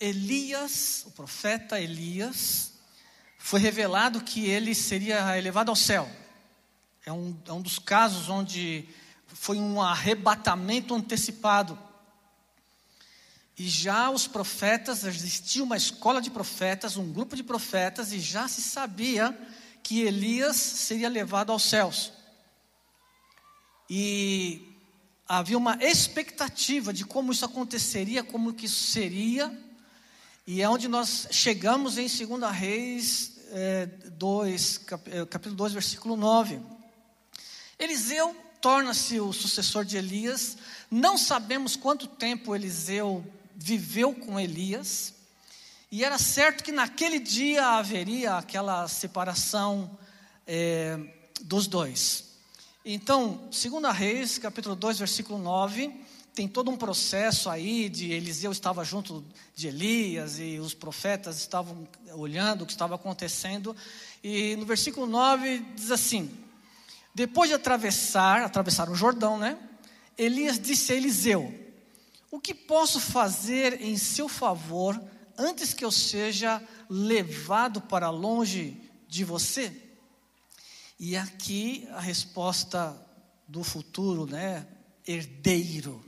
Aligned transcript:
Elias, 0.00 1.04
o 1.06 1.10
profeta 1.10 1.80
Elias, 1.80 2.72
foi 3.36 3.60
revelado 3.60 4.20
que 4.20 4.46
ele 4.46 4.74
seria 4.74 5.36
elevado 5.36 5.70
ao 5.70 5.76
céu. 5.76 6.08
É 7.04 7.12
um, 7.12 7.36
é 7.46 7.52
um 7.52 7.60
dos 7.60 7.78
casos 7.78 8.28
onde 8.28 8.88
foi 9.26 9.58
um 9.58 9.80
arrebatamento 9.82 10.94
antecipado. 10.94 11.78
E 13.58 13.68
já 13.68 14.08
os 14.08 14.28
profetas, 14.28 15.02
existia 15.02 15.64
uma 15.64 15.76
escola 15.76 16.20
de 16.20 16.30
profetas, 16.30 16.96
um 16.96 17.12
grupo 17.12 17.34
de 17.34 17.42
profetas, 17.42 18.12
e 18.12 18.20
já 18.20 18.46
se 18.46 18.62
sabia 18.62 19.36
que 19.82 20.02
Elias 20.02 20.56
seria 20.56 21.08
levado 21.08 21.50
aos 21.50 21.64
céus. 21.64 22.12
E 23.90 24.76
havia 25.26 25.58
uma 25.58 25.76
expectativa 25.82 26.92
de 26.92 27.04
como 27.04 27.32
isso 27.32 27.44
aconteceria, 27.44 28.22
como 28.22 28.52
que 28.52 28.66
isso 28.66 28.84
seria, 28.92 29.50
e 30.50 30.62
é 30.62 30.68
onde 30.68 30.88
nós 30.88 31.28
chegamos 31.30 31.98
em 31.98 32.06
2 32.06 32.50
Reis 32.50 33.32
é, 33.50 33.84
2, 33.84 34.80
é, 35.10 35.26
capítulo 35.26 35.54
2, 35.54 35.74
versículo 35.74 36.16
9. 36.16 36.58
Eliseu 37.78 38.34
torna-se 38.58 39.20
o 39.20 39.30
sucessor 39.30 39.84
de 39.84 39.98
Elias, 39.98 40.56
não 40.90 41.18
sabemos 41.18 41.76
quanto 41.76 42.06
tempo 42.06 42.56
Eliseu 42.56 43.22
viveu 43.54 44.14
com 44.14 44.40
Elias, 44.40 45.12
e 45.92 46.02
era 46.02 46.18
certo 46.18 46.64
que 46.64 46.72
naquele 46.72 47.18
dia 47.18 47.66
haveria 47.76 48.38
aquela 48.38 48.88
separação 48.88 49.98
é, 50.46 50.98
dos 51.42 51.66
dois. 51.66 52.24
Então, 52.82 53.46
segundo 53.52 53.90
Reis, 53.90 54.38
capítulo 54.38 54.74
2, 54.74 54.98
versículo 54.98 55.38
9, 55.38 55.92
tem 56.38 56.46
todo 56.46 56.70
um 56.70 56.76
processo 56.76 57.50
aí 57.50 57.88
de 57.88 58.12
Eliseu 58.12 58.52
estava 58.52 58.84
junto 58.84 59.24
de 59.56 59.66
Elias 59.66 60.38
e 60.38 60.60
os 60.60 60.72
profetas 60.72 61.36
estavam 61.38 61.88
olhando 62.12 62.62
o 62.62 62.66
que 62.66 62.70
estava 62.70 62.94
acontecendo. 62.94 63.74
E 64.22 64.54
no 64.54 64.64
versículo 64.64 65.04
9 65.04 65.58
diz 65.74 65.90
assim: 65.90 66.30
Depois 67.12 67.50
de 67.50 67.56
atravessar, 67.56 68.44
atravessar 68.44 68.88
o 68.88 68.94
Jordão, 68.94 69.36
né? 69.36 69.58
Elias 70.16 70.60
disse 70.60 70.92
a 70.92 70.94
Eliseu: 70.94 71.52
o 72.30 72.38
que 72.38 72.54
posso 72.54 73.00
fazer 73.00 73.82
em 73.82 73.96
seu 73.96 74.28
favor 74.28 74.96
antes 75.36 75.74
que 75.74 75.84
eu 75.84 75.90
seja 75.90 76.62
levado 76.88 77.80
para 77.80 78.10
longe 78.10 78.80
de 79.08 79.24
você? 79.24 79.72
E 81.00 81.16
aqui 81.16 81.88
a 81.90 82.00
resposta 82.00 82.96
do 83.48 83.64
futuro, 83.64 84.24
né? 84.24 84.64
Herdeiro. 85.04 86.07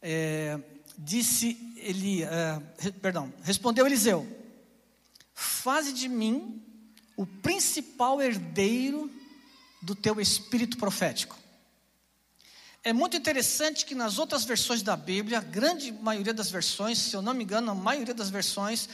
É, 0.00 0.58
disse 0.96 1.74
ele, 1.76 2.22
é, 2.22 2.60
perdão, 3.00 3.32
respondeu 3.42 3.86
Eliseu: 3.86 4.26
Faze 5.34 5.92
de 5.92 6.08
mim 6.08 6.62
o 7.16 7.26
principal 7.26 8.20
herdeiro 8.22 9.10
do 9.82 9.94
teu 9.94 10.20
espírito 10.20 10.76
profético. 10.76 11.36
É 12.84 12.92
muito 12.92 13.16
interessante 13.16 13.84
que 13.84 13.94
nas 13.94 14.18
outras 14.18 14.44
versões 14.44 14.82
da 14.82 14.96
Bíblia, 14.96 15.38
a 15.38 15.42
grande 15.42 15.92
maioria 15.92 16.32
das 16.32 16.50
versões, 16.50 16.98
se 16.98 17.14
eu 17.14 17.20
não 17.20 17.34
me 17.34 17.44
engano, 17.44 17.70
a 17.70 17.74
maioria 17.74 18.14
das 18.14 18.30
versões, 18.30 18.88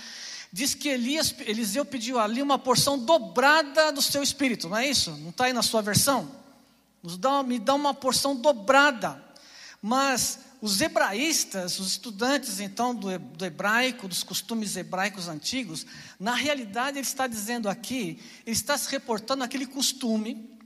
diz 0.53 0.75
que 0.75 0.89
Elias, 0.89 1.35
Eliseu 1.41 1.85
pediu 1.85 2.19
ali 2.19 2.41
uma 2.41 2.59
porção 2.59 2.99
dobrada 2.99 3.93
do 3.93 4.01
seu 4.01 4.23
espírito, 4.23 4.69
não 4.69 4.77
é 4.77 4.89
isso? 4.89 5.11
Não 5.19 5.31
está 5.31 5.45
aí 5.45 5.53
na 5.53 5.63
sua 5.63 5.83
versão? 5.83 6.31
Dá, 7.19 7.43
me 7.43 7.59
dá 7.59 7.75
uma 7.75 7.93
porção 7.93 8.35
dobrada. 8.35 9.23
Mas 9.87 10.39
os 10.63 10.81
hebraístas, 10.81 11.79
os 11.79 11.89
estudantes 11.89 12.59
então 12.59 12.95
do, 12.95 13.13
hebraico, 13.45 14.09
dos 14.09 14.23
costumes 14.23 14.79
hebraicos 14.79 15.29
antigos, 15.29 15.85
na 16.19 16.35
realidade 16.35 16.97
ele 16.97 17.07
está 17.07 17.27
dizendo 17.27 17.69
aqui, 17.69 18.19
ele 18.47 18.57
está 18.57 18.79
se 18.79 18.91
reportando 18.91 19.45
aquele 19.45 19.67
costume 19.67 20.59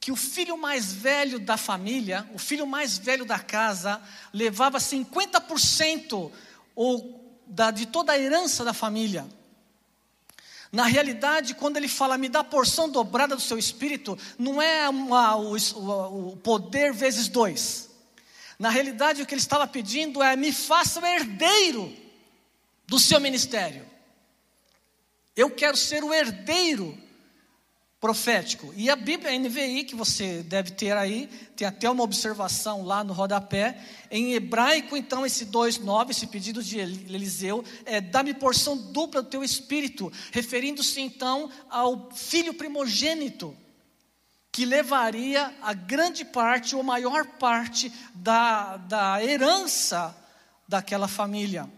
que 0.00 0.10
o 0.10 0.16
filho 0.16 0.58
mais 0.58 0.92
velho 0.92 1.38
da 1.38 1.56
família, 1.56 2.28
o 2.34 2.38
filho 2.38 2.66
mais 2.66 2.98
velho 2.98 3.24
da 3.24 3.38
casa, 3.38 4.02
levava 4.32 4.78
50% 4.78 6.32
ou 6.74 7.40
da, 7.46 7.70
de 7.70 7.86
toda 7.86 8.10
a 8.10 8.18
herança 8.18 8.64
da 8.64 8.74
família. 8.74 9.24
Na 10.72 10.86
realidade, 10.86 11.54
quando 11.54 11.76
ele 11.76 11.86
fala, 11.86 12.18
me 12.18 12.28
dá 12.28 12.42
porção 12.42 12.88
dobrada 12.88 13.36
do 13.36 13.40
seu 13.40 13.56
espírito, 13.56 14.18
não 14.36 14.60
é 14.60 14.88
uma, 14.88 15.36
o, 15.36 15.54
o, 16.32 16.36
poder 16.38 16.92
vezes 16.92 17.28
dois. 17.28 17.93
Na 18.58 18.68
realidade, 18.70 19.22
o 19.22 19.26
que 19.26 19.34
ele 19.34 19.40
estava 19.40 19.66
pedindo 19.66 20.22
é: 20.22 20.36
me 20.36 20.52
faça 20.52 21.06
herdeiro 21.06 21.92
do 22.86 22.98
seu 22.98 23.20
ministério. 23.20 23.84
Eu 25.36 25.50
quero 25.50 25.76
ser 25.76 26.04
o 26.04 26.14
herdeiro 26.14 26.96
profético. 28.04 28.70
E 28.76 28.90
a 28.90 28.96
Bíblia 28.96 29.30
a 29.30 29.38
NVI, 29.38 29.84
que 29.84 29.94
você 29.94 30.42
deve 30.42 30.72
ter 30.72 30.94
aí, 30.94 31.26
tem 31.56 31.66
até 31.66 31.88
uma 31.88 32.02
observação 32.02 32.84
lá 32.84 33.02
no 33.02 33.14
rodapé. 33.14 33.82
Em 34.10 34.34
hebraico, 34.34 34.94
então, 34.94 35.24
esse 35.24 35.46
2,9, 35.46 36.10
esse 36.10 36.26
pedido 36.26 36.62
de 36.62 36.78
Eliseu, 36.78 37.64
é: 37.86 38.02
dá-me 38.02 38.34
porção 38.34 38.76
dupla 38.76 39.22
do 39.22 39.30
teu 39.30 39.42
espírito, 39.42 40.12
referindo-se 40.32 41.00
então 41.00 41.50
ao 41.70 42.10
filho 42.12 42.52
primogênito, 42.52 43.56
que 44.54 44.64
levaria 44.64 45.52
a 45.62 45.74
grande 45.74 46.24
parte, 46.24 46.76
ou 46.76 46.82
maior 46.84 47.26
parte, 47.26 47.92
da, 48.14 48.76
da 48.76 49.20
herança 49.20 50.16
daquela 50.68 51.08
família. 51.08 51.68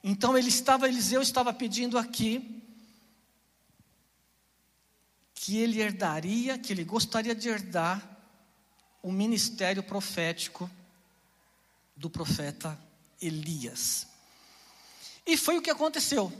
Então 0.00 0.38
ele 0.38 0.50
estava, 0.50 0.86
Eliseu 0.86 1.20
estava 1.20 1.52
pedindo 1.52 1.98
aqui 1.98 2.62
que 5.34 5.58
ele 5.58 5.80
herdaria, 5.80 6.56
que 6.56 6.72
ele 6.72 6.84
gostaria 6.84 7.34
de 7.34 7.48
herdar 7.48 8.00
o 9.02 9.10
ministério 9.10 9.82
profético 9.82 10.70
do 11.96 12.08
profeta 12.08 12.78
Elias. 13.20 14.06
E 15.26 15.36
foi 15.36 15.58
o 15.58 15.62
que 15.62 15.70
aconteceu. 15.70 16.32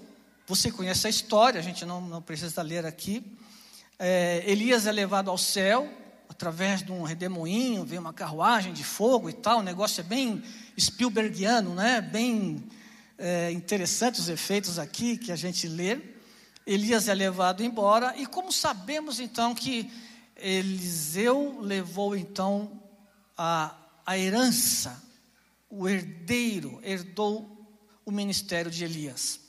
Você 0.46 0.70
conhece 0.70 1.08
a 1.08 1.10
história, 1.10 1.58
a 1.58 1.64
gente 1.64 1.84
não, 1.84 2.00
não 2.02 2.22
precisa 2.22 2.62
ler 2.62 2.86
aqui. 2.86 3.36
É, 4.02 4.42
Elias 4.46 4.86
é 4.86 4.92
levado 4.92 5.28
ao 5.28 5.36
céu 5.36 5.86
através 6.26 6.82
de 6.82 6.90
um 6.90 7.02
redemoinho, 7.02 7.84
vem 7.84 7.98
uma 7.98 8.14
carruagem 8.14 8.72
de 8.72 8.82
fogo 8.82 9.28
e 9.28 9.32
tal. 9.34 9.58
O 9.58 9.62
negócio 9.62 10.00
é 10.00 10.02
bem 10.02 10.42
Spielbergiano, 10.80 11.74
né? 11.74 12.00
Bem 12.00 12.64
é, 13.18 13.52
interessante 13.52 14.18
os 14.18 14.30
efeitos 14.30 14.78
aqui 14.78 15.18
que 15.18 15.30
a 15.30 15.36
gente 15.36 15.68
lê. 15.68 16.00
Elias 16.66 17.08
é 17.08 17.14
levado 17.14 17.62
embora, 17.62 18.16
e 18.16 18.24
como 18.24 18.50
sabemos 18.50 19.20
então 19.20 19.54
que 19.54 19.92
Eliseu 20.34 21.58
levou 21.60 22.16
então 22.16 22.80
a, 23.36 23.76
a 24.06 24.16
herança, 24.16 24.98
o 25.68 25.86
herdeiro 25.86 26.80
herdou 26.82 27.68
o 28.02 28.10
ministério 28.10 28.70
de 28.70 28.82
Elias. 28.82 29.40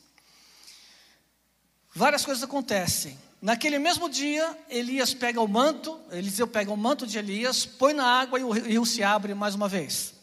Várias 1.95 2.25
coisas 2.25 2.43
acontecem. 2.43 3.17
Naquele 3.41 3.79
mesmo 3.79 4.07
dia, 4.07 4.55
Elias 4.69 5.15
pega 5.15 5.41
o 5.41 5.47
manto, 5.47 5.99
Eliseu 6.11 6.45
pega 6.45 6.71
o 6.71 6.77
manto 6.77 7.07
de 7.07 7.17
Elias, 7.17 7.65
põe 7.65 7.91
na 7.91 8.05
água 8.05 8.39
e 8.39 8.43
o 8.43 8.51
rio 8.51 8.85
se 8.85 9.01
abre 9.01 9.33
mais 9.33 9.55
uma 9.55 9.67
vez. 9.67 10.13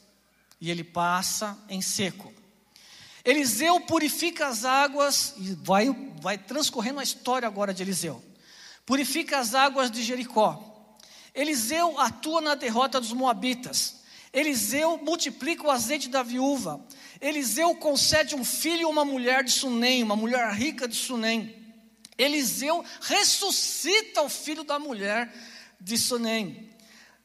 E 0.61 0.71
ele 0.71 0.85
passa 0.85 1.59
em 1.69 1.83
seco. 1.83 2.33
Eliseu 3.25 3.81
purifica 3.81 4.47
as 4.47 4.65
águas, 4.65 5.35
e 5.37 5.53
vai, 5.55 5.89
vai 6.23 6.39
transcorrendo 6.39 7.01
a 7.01 7.03
história 7.03 7.49
agora 7.49 7.75
de 7.75 7.83
Eliseu. 7.83 8.23
Purifica 8.87 9.39
as 9.39 9.53
águas 9.53 9.91
de 9.91 10.01
Jericó. 10.03 10.97
Eliseu 11.35 11.99
atua 11.99 12.41
na 12.41 12.55
derrota 12.55 13.01
dos 13.01 13.13
Moabitas. 13.13 13.97
Eliseu 14.33 14.97
multiplica 14.99 15.67
o 15.67 15.71
azeite 15.71 16.09
da 16.09 16.23
viúva. 16.23 16.81
Eliseu 17.21 17.75
concede 17.75 18.37
um 18.37 18.45
filho 18.45 18.87
a 18.87 18.91
uma 18.91 19.05
mulher 19.05 19.43
de 19.43 19.51
Sunem, 19.51 20.05
uma 20.05 20.17
mulher 20.17 20.53
rica 20.53 20.87
de 20.87 20.95
Sunem. 20.95 21.68
Eliseu 22.19 22.85
ressuscita 23.01 24.23
o 24.23 24.29
filho 24.29 24.65
da 24.65 24.79
mulher 24.79 25.33
de 25.81 25.97
Sunem. 25.97 26.69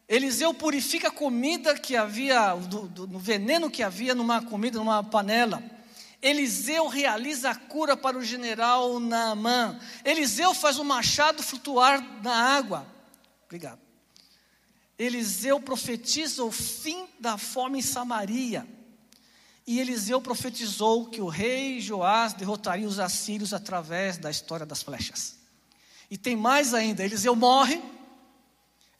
Eliseu 0.07 0.53
purifica 0.53 1.07
a 1.07 1.11
comida 1.11 1.75
que 1.75 1.95
havia, 1.95 2.53
do, 2.53 2.87
do, 2.87 3.07
no 3.07 3.17
veneno 3.17 3.71
que 3.71 3.81
havia 3.81 4.13
numa 4.13 4.41
comida, 4.41 4.77
numa 4.77 5.03
panela. 5.03 5.63
Eliseu 6.21 6.87
realiza 6.87 7.49
a 7.49 7.55
cura 7.55 7.97
para 7.97 8.17
o 8.17 8.23
general 8.23 8.99
Naamã. 8.99 9.79
Eliseu 10.05 10.53
faz 10.53 10.77
o 10.77 10.83
machado 10.83 11.41
flutuar 11.41 12.21
na 12.21 12.55
água. 12.55 12.85
Obrigado. 13.45 13.81
Eliseu 14.97 15.59
profetiza 15.59 16.43
o 16.43 16.51
fim 16.51 17.07
da 17.19 17.37
fome 17.37 17.79
em 17.79 17.81
Samaria. 17.81 18.67
E 19.65 19.79
Eliseu 19.79 20.21
profetizou 20.21 21.05
que 21.05 21.21
o 21.21 21.29
rei 21.29 21.79
Joás 21.79 22.33
derrotaria 22.33 22.87
os 22.87 22.99
assírios 22.99 23.53
através 23.53 24.17
da 24.17 24.29
história 24.29 24.65
das 24.65 24.83
flechas. 24.83 25.37
E 26.11 26.17
tem 26.17 26.35
mais 26.35 26.73
ainda: 26.73 27.03
Eliseu 27.03 27.35
morre, 27.35 27.81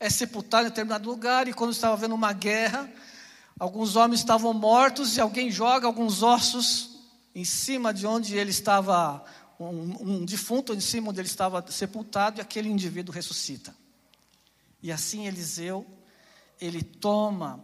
é 0.00 0.08
sepultado 0.08 0.66
em 0.66 0.70
determinado 0.70 1.08
lugar, 1.08 1.46
e 1.48 1.52
quando 1.52 1.72
estava 1.72 1.94
havendo 1.94 2.14
uma 2.14 2.32
guerra, 2.32 2.90
alguns 3.58 3.94
homens 3.94 4.20
estavam 4.20 4.54
mortos 4.54 5.16
e 5.16 5.20
alguém 5.20 5.50
joga 5.50 5.86
alguns 5.86 6.22
ossos 6.22 6.98
em 7.34 7.44
cima 7.44 7.92
de 7.92 8.06
onde 8.06 8.36
ele 8.36 8.50
estava, 8.50 9.22
um, 9.60 10.20
um 10.20 10.24
defunto 10.24 10.72
em 10.72 10.80
cima 10.80 11.10
onde 11.10 11.20
ele 11.20 11.28
estava 11.28 11.64
sepultado, 11.70 12.38
e 12.38 12.40
aquele 12.40 12.70
indivíduo 12.70 13.14
ressuscita. 13.14 13.74
E 14.82 14.90
assim 14.90 15.26
Eliseu, 15.26 15.86
ele 16.60 16.82
toma 16.82 17.62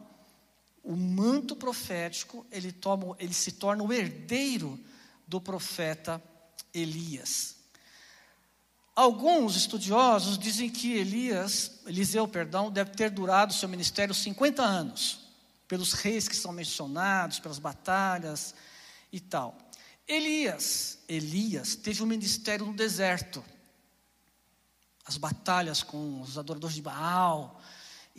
o 0.83 0.97
manto 0.97 1.55
profético, 1.55 2.47
ele, 2.51 2.73
toma, 2.73 3.15
ele 3.19 3.35
se 3.35 3.53
torna 3.53 3.83
o 3.83 3.93
herdeiro 3.93 4.79
do 5.27 5.41
profeta 5.41 6.23
Elias. 6.73 7.57
Alguns 8.95 9.57
estudiosos 9.57 10.39
dizem 10.39 10.69
que 10.69 10.93
Elias, 10.93 11.81
Eliseu, 11.87 12.27
perdão, 12.27 12.71
deve 12.71 12.91
ter 12.91 13.11
durado 13.11 13.55
seu 13.55 13.69
ministério 13.69 14.15
50 14.15 14.63
anos, 14.63 15.21
pelos 15.69 15.93
reis 15.93 16.29
que 16.29 16.37
são 16.37 16.53
mencionados, 16.53 17.39
pelas 17.39 17.59
batalhas 17.59 18.55
e 19.13 19.21
tal. 19.21 19.57
Elias, 20.07 20.99
Elias 21.09 21.77
teve 21.77 22.03
um 22.03 22.07
ministério 22.07 22.67
no 22.67 22.75
deserto. 22.75 23.45
As 25.05 25.17
batalhas 25.17 25.83
com 25.83 26.21
os 26.21 26.37
adoradores 26.37 26.75
de 26.75 26.83
Baal, 26.83 27.60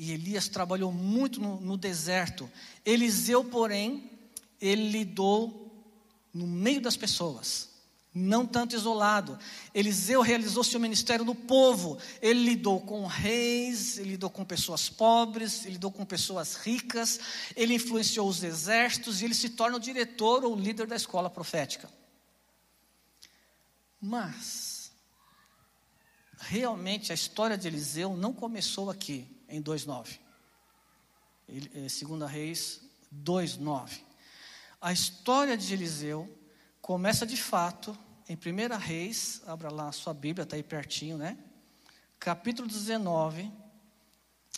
e 0.02 0.14
Elias 0.14 0.48
trabalhou 0.48 0.92
muito 0.92 1.40
no, 1.40 1.62
no 1.62 1.78
deserto. 1.78 2.50
Eliseu, 2.84 3.44
porém, 3.44 4.10
ele 4.60 4.90
lidou 4.90 5.72
no 6.34 6.48
meio 6.48 6.82
das 6.82 6.98
pessoas, 6.98 7.70
não 8.12 8.44
tanto 8.44 8.76
isolado. 8.76 9.38
Eliseu 9.76 10.22
realizou 10.22 10.64
seu 10.64 10.80
ministério 10.80 11.24
no 11.24 11.36
povo. 11.36 12.00
Ele 12.20 12.46
lidou 12.46 12.82
com 12.82 13.06
reis, 13.06 14.00
ele 14.00 14.12
lidou 14.14 14.32
com 14.32 14.44
pessoas 14.44 14.90
pobres, 14.90 15.66
ele 15.66 15.74
lidou 15.74 15.92
com 15.92 16.04
pessoas 16.04 16.56
ricas, 16.56 17.20
ele 17.56 17.76
influenciou 17.76 18.28
os 18.28 18.42
exércitos 18.42 19.22
e 19.22 19.26
ele 19.26 19.36
se 19.36 19.50
torna 19.50 19.78
o 19.78 19.80
diretor 19.80 20.44
ou 20.44 20.56
líder 20.56 20.88
da 20.88 20.96
escola 20.96 21.30
profética. 21.30 21.88
Mas, 24.02 24.92
realmente 26.40 27.12
a 27.12 27.14
história 27.14 27.56
de 27.56 27.68
Eliseu 27.68 28.18
não 28.18 28.34
começou 28.34 28.90
aqui 28.90 29.40
em 29.52 29.62
2:9. 29.62 30.20
Eh, 31.48 31.90
segunda 31.90 32.26
Reis 32.26 32.82
2:9. 33.12 34.04
A 34.80 34.92
história 34.92 35.58
de 35.58 35.74
Eliseu 35.74 36.28
começa 36.82 37.26
de 37.26 37.38
fato 37.38 37.96
em 38.28 38.36
1 38.36 38.78
Reis, 38.78 39.42
abra 39.46 39.70
lá 39.70 39.90
a 39.90 39.92
sua 39.92 40.14
Bíblia, 40.14 40.44
está 40.44 40.56
aí 40.56 40.64
pertinho, 40.64 41.18
né? 41.18 41.38
Capítulo 42.18 42.68
19, 42.68 43.52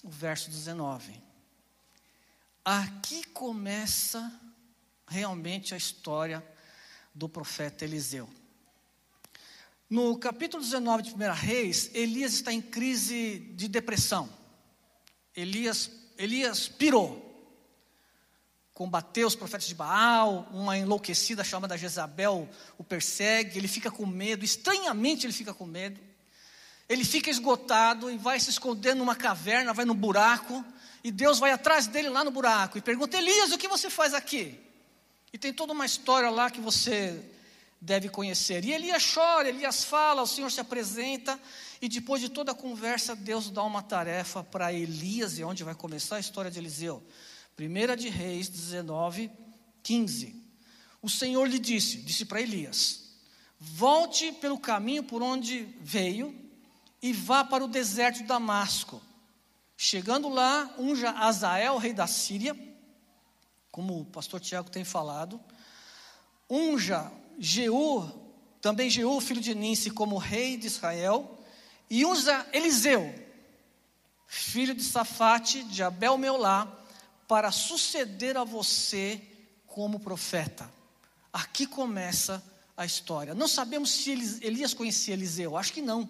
o 0.03 0.09
verso 0.09 0.49
19. 0.49 1.19
Aqui 2.63 3.23
começa 3.29 4.31
realmente 5.07 5.73
a 5.73 5.77
história 5.77 6.45
do 7.13 7.27
profeta 7.27 7.83
Eliseu. 7.83 8.29
No 9.89 10.17
capítulo 10.17 10.63
19 10.63 11.03
de 11.03 11.13
1 11.13 11.33
Reis, 11.33 11.91
Elias 11.93 12.33
está 12.33 12.53
em 12.53 12.61
crise 12.61 13.39
de 13.55 13.67
depressão. 13.67 14.29
Elias, 15.35 15.89
Elias 16.17 16.67
pirou. 16.67 17.31
Combateu 18.73 19.27
os 19.27 19.35
profetas 19.35 19.67
de 19.67 19.75
Baal, 19.75 20.47
uma 20.51 20.77
enlouquecida 20.77 21.43
chamada 21.43 21.77
Jezabel 21.77 22.49
o 22.77 22.83
persegue, 22.83 23.59
ele 23.59 23.67
fica 23.67 23.91
com 23.91 24.05
medo, 24.05 24.43
estranhamente 24.43 25.27
ele 25.27 25.33
fica 25.33 25.53
com 25.53 25.65
medo. 25.65 25.99
Ele 26.89 27.05
fica 27.05 27.29
esgotado 27.29 28.09
e 28.09 28.17
vai 28.17 28.39
se 28.39 28.49
esconder 28.49 28.95
numa 28.95 29.15
caverna, 29.15 29.73
vai 29.73 29.85
no 29.85 29.93
buraco, 29.93 30.63
e 31.03 31.11
Deus 31.11 31.39
vai 31.39 31.51
atrás 31.51 31.87
dele 31.87 32.09
lá 32.09 32.23
no 32.23 32.31
buraco 32.31 32.77
e 32.77 32.81
pergunta: 32.81 33.17
Elias, 33.17 33.51
o 33.51 33.57
que 33.57 33.67
você 33.67 33.89
faz 33.89 34.13
aqui? 34.13 34.59
E 35.31 35.37
tem 35.37 35.53
toda 35.53 35.73
uma 35.73 35.85
história 35.85 36.29
lá 36.29 36.49
que 36.49 36.61
você 36.61 37.23
deve 37.81 38.07
conhecer. 38.07 38.63
E 38.63 38.71
Elias 38.71 39.13
chora, 39.13 39.49
Elias 39.49 39.83
fala, 39.83 40.21
o 40.21 40.27
Senhor 40.27 40.49
se 40.49 40.61
apresenta, 40.61 41.39
e 41.83 41.89
depois 41.89 42.21
de 42.21 42.29
toda 42.29 42.53
a 42.53 42.55
conversa, 42.55 43.13
Deus 43.13 43.49
dá 43.49 43.61
uma 43.61 43.83
tarefa 43.83 44.41
para 44.41 44.71
Elias, 44.71 45.37
e 45.37 45.43
onde 45.43 45.65
vai 45.65 45.75
começar 45.75 46.15
a 46.15 46.19
história 46.21 46.49
de 46.49 46.57
Eliseu. 46.57 47.03
1 47.59 47.97
de 47.97 48.07
Reis 48.07 48.47
19, 48.47 49.29
15. 49.83 50.33
O 51.01 51.09
Senhor 51.09 51.45
lhe 51.45 51.59
disse, 51.59 51.97
disse 51.97 52.23
para 52.23 52.39
Elias: 52.39 53.17
Volte 53.59 54.31
pelo 54.31 54.57
caminho 54.57 55.03
por 55.03 55.21
onde 55.21 55.75
veio 55.81 56.33
e 57.01 57.11
vá 57.11 57.43
para 57.43 57.65
o 57.65 57.67
deserto 57.67 58.19
de 58.19 58.23
Damasco. 58.23 59.01
Chegando 59.75 60.29
lá, 60.29 60.73
unja 60.79 61.09
Azael, 61.11 61.77
rei 61.77 61.91
da 61.91 62.07
Síria, 62.07 62.57
como 63.69 63.99
o 63.99 64.05
pastor 64.05 64.39
Tiago 64.39 64.69
tem 64.69 64.85
falado, 64.85 65.37
unja 66.49 67.11
Jeú, 67.37 68.09
também 68.61 68.89
Jeú, 68.89 69.19
filho 69.19 69.41
de 69.41 69.53
Ninse, 69.53 69.91
como 69.91 70.17
rei 70.17 70.55
de 70.55 70.67
Israel, 70.67 71.32
e 71.93 72.07
usa 72.07 72.43
Eliseu, 72.51 73.13
filho 74.25 74.73
de 74.73 74.83
Safate, 74.83 75.61
de 75.61 75.83
Abel 75.83 76.17
Meolá, 76.17 76.67
para 77.27 77.51
suceder 77.51 78.35
a 78.35 78.43
você 78.43 79.21
como 79.67 79.99
profeta. 79.99 80.67
Aqui 81.31 81.67
começa 81.67 82.43
a 82.75 82.83
história. 82.83 83.35
Não 83.35 83.47
sabemos 83.47 83.91
se 83.91 84.09
Elias 84.41 84.73
conhecia 84.73 85.13
Eliseu, 85.13 85.55
acho 85.55 85.71
que 85.71 85.83
não. 85.83 86.09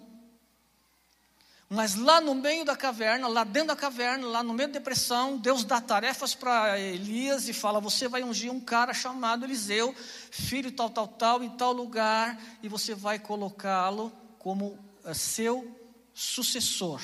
Mas 1.67 1.95
lá 1.95 2.21
no 2.21 2.33
meio 2.33 2.63
da 2.63 2.77
caverna, 2.77 3.27
lá 3.27 3.43
dentro 3.43 3.67
da 3.67 3.75
caverna, 3.75 4.25
lá 4.25 4.41
no 4.41 4.53
meio 4.53 4.69
da 4.69 4.79
depressão, 4.79 5.35
Deus 5.37 5.65
dá 5.65 5.81
tarefas 5.81 6.33
para 6.33 6.79
Elias 6.79 7.49
e 7.49 7.51
fala: 7.51 7.81
Você 7.81 8.07
vai 8.07 8.23
ungir 8.23 8.49
um 8.49 8.61
cara 8.61 8.93
chamado 8.93 9.43
Eliseu, 9.43 9.93
filho 10.31 10.71
tal, 10.71 10.89
tal, 10.89 11.09
tal, 11.09 11.43
em 11.43 11.49
tal 11.49 11.73
lugar, 11.73 12.41
e 12.61 12.69
você 12.69 12.95
vai 12.95 13.19
colocá-lo 13.19 14.13
como 14.39 14.79
seu 15.13 15.79
sucessor. 16.13 17.01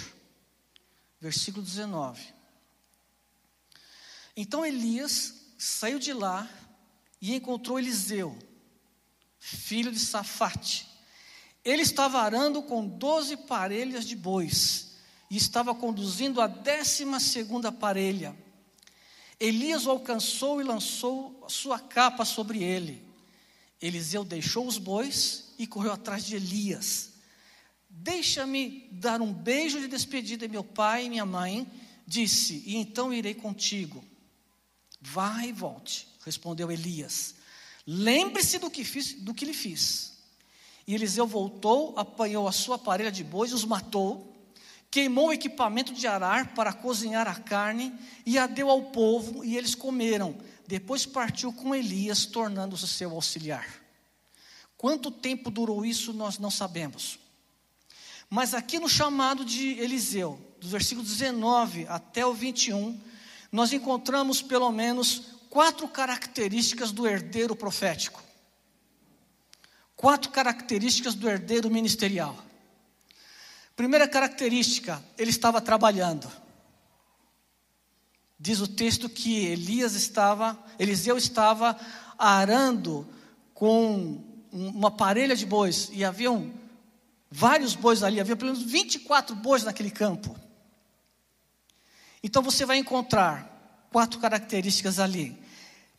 Versículo 1.20 1.66
19. 1.66 2.22
Então 4.38 4.66
Elias 4.66 5.34
saiu 5.58 6.00
de 6.00 6.14
lá 6.14 6.50
e 7.22 7.36
encontrou 7.36 7.78
Eliseu, 7.78 8.38
filho 9.38 9.92
de 9.92 10.00
Safate, 10.00 10.88
ele 11.64 11.82
estava 11.82 12.22
arando 12.22 12.64
com 12.64 12.88
doze 12.88 13.36
parelhas 13.36 14.06
de 14.06 14.16
bois 14.16 14.92
e 15.30 15.38
estava 15.38 15.76
conduzindo 15.76 16.42
a 16.42 16.48
décima 16.48 17.20
segunda 17.20 17.72
parelha. 17.72 18.36
Elias 19.40 19.86
o 19.86 19.92
alcançou 19.92 20.60
e 20.60 20.64
lançou 20.64 21.46
sua 21.48 21.80
capa 21.80 22.26
sobre 22.26 22.64
ele. 22.64 23.04
Eliseu 23.82 24.24
deixou 24.24 24.66
os 24.68 24.78
bois 24.78 25.54
e 25.58 25.68
correu 25.68 25.92
atrás 25.92 26.26
de 26.26 26.36
Elias. 26.36 27.09
Deixa-me 28.10 28.90
dar 28.92 29.22
um 29.22 29.32
beijo 29.32 29.80
de 29.80 29.88
despedida 29.88 30.48
a 30.48 30.50
meu 30.50 30.64
pai 30.64 31.06
e 31.06 31.10
minha 31.10 31.28
mãe, 31.28 31.72
disse, 32.08 32.64
e 32.66 32.76
então 32.76 33.14
irei 33.14 33.36
contigo. 33.36 34.04
Vá 35.00 35.46
e 35.46 35.52
volte, 35.52 36.08
respondeu 36.26 36.72
Elias. 36.72 37.36
Lembre-se 37.86 38.58
do 38.58 38.72
que 38.72 38.84
fiz, 38.84 39.14
do 39.14 39.32
que 39.32 39.46
lhe 39.46 39.54
fiz. 39.54 40.18
E 40.88 40.96
Eliseu 40.96 41.28
voltou, 41.28 41.94
apanhou 42.00 42.48
a 42.48 42.52
sua 42.52 42.80
parelha 42.80 43.12
de 43.12 43.24
bois, 43.24 43.54
os 43.54 43.64
matou, 43.64 44.36
queimou 44.90 45.28
o 45.28 45.34
equipamento 45.34 45.94
de 45.94 46.08
arar 46.08 46.56
para 46.56 46.74
cozinhar 46.74 47.28
a 47.28 47.36
carne 47.36 47.94
e 48.26 48.40
a 48.40 48.48
deu 48.48 48.72
ao 48.72 48.86
povo, 48.86 49.46
e 49.46 49.56
eles 49.56 49.76
comeram. 49.76 50.36
Depois 50.68 51.06
partiu 51.06 51.54
com 51.54 51.76
Elias, 51.76 52.26
tornando-se 52.26 52.88
seu 52.88 53.12
auxiliar. 53.12 53.68
Quanto 54.76 55.12
tempo 55.12 55.52
durou 55.52 55.86
isso, 55.86 56.12
nós 56.12 56.40
não 56.40 56.50
sabemos. 56.50 57.20
Mas 58.30 58.54
aqui 58.54 58.78
no 58.78 58.88
chamado 58.88 59.44
de 59.44 59.80
Eliseu, 59.80 60.40
do 60.60 60.68
versículo 60.68 61.06
19 61.06 61.88
até 61.88 62.26
o 62.26 62.34
21, 62.34 63.00
nós 63.52 63.74
encontramos 63.74 64.42
pelo 64.42 64.72
menos 64.72 65.40
quatro 65.50 65.88
características 65.88 66.92
do 66.92 67.08
herdeiro 67.08 67.56
profético. 67.56 68.22
Quatro 69.96 70.30
características 70.32 71.16
do 71.16 71.28
herdeiro 71.28 71.72
ministerial. 71.72 72.38
Primeira 73.76 74.08
característica, 74.08 75.04
ele 75.18 75.32
estava 75.32 75.60
trabalhando. 75.60 76.30
Diz 78.40 78.62
o 78.62 78.68
texto 78.68 79.10
que 79.10 79.46
Elias 79.48 79.96
estava, 79.96 80.58
Eliseu 80.78 81.18
estava 81.18 81.78
arando 82.18 83.08
com 83.54 84.24
uma 84.52 84.92
parelha 84.92 85.36
de 85.36 85.46
bois 85.46 85.90
e 85.92 86.06
haviam 86.06 86.54
vários 87.30 87.76
bois 87.76 88.04
ali, 88.04 88.20
havia 88.20 88.36
pelo 88.36 88.52
menos 88.52 88.66
24 88.66 89.36
bois 89.36 89.64
naquele 89.64 89.92
campo. 89.92 90.36
Então 92.24 92.42
você 92.42 92.66
vai 92.66 92.78
encontrar 92.78 93.88
quatro 93.92 94.20
características 94.20 95.00
ali. 95.00 95.38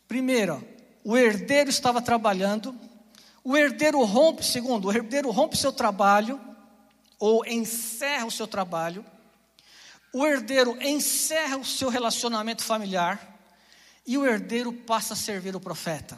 Primeiro, 0.07 0.63
o 1.03 1.17
herdeiro 1.17 1.69
estava 1.69 2.01
trabalhando, 2.01 2.75
o 3.43 3.57
herdeiro 3.57 4.03
rompe, 4.03 4.45
segundo, 4.45 4.87
o 4.87 4.91
herdeiro 4.91 5.31
rompe 5.31 5.57
seu 5.57 5.71
trabalho, 5.71 6.39
ou 7.21 7.45
encerra 7.45 8.25
o 8.25 8.31
seu 8.31 8.47
trabalho. 8.47 9.05
O 10.11 10.25
herdeiro 10.25 10.75
encerra 10.81 11.55
o 11.57 11.63
seu 11.63 11.87
relacionamento 11.87 12.63
familiar. 12.63 13.39
E 14.05 14.17
o 14.17 14.25
herdeiro 14.25 14.73
passa 14.73 15.13
a 15.13 15.15
servir 15.15 15.55
o 15.55 15.59
profeta. 15.59 16.17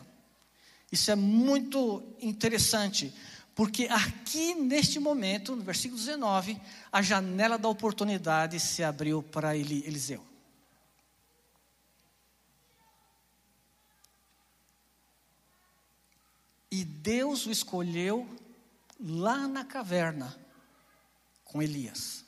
Isso 0.89 1.11
é 1.11 1.15
muito 1.15 2.01
interessante, 2.21 3.13
porque 3.55 3.85
aqui 3.85 4.55
neste 4.55 4.99
momento, 4.99 5.55
no 5.55 5.63
versículo 5.63 5.99
19, 5.99 6.59
a 6.91 7.01
janela 7.01 7.57
da 7.57 7.69
oportunidade 7.69 8.59
se 8.59 8.83
abriu 8.83 9.21
para 9.21 9.55
Eliseu. 9.55 10.23
E 16.71 16.83
Deus 16.83 17.45
o 17.45 17.51
escolheu 17.51 18.27
lá 18.99 19.47
na 19.47 19.63
caverna 19.63 20.35
com 21.43 21.61
Elias. 21.61 22.25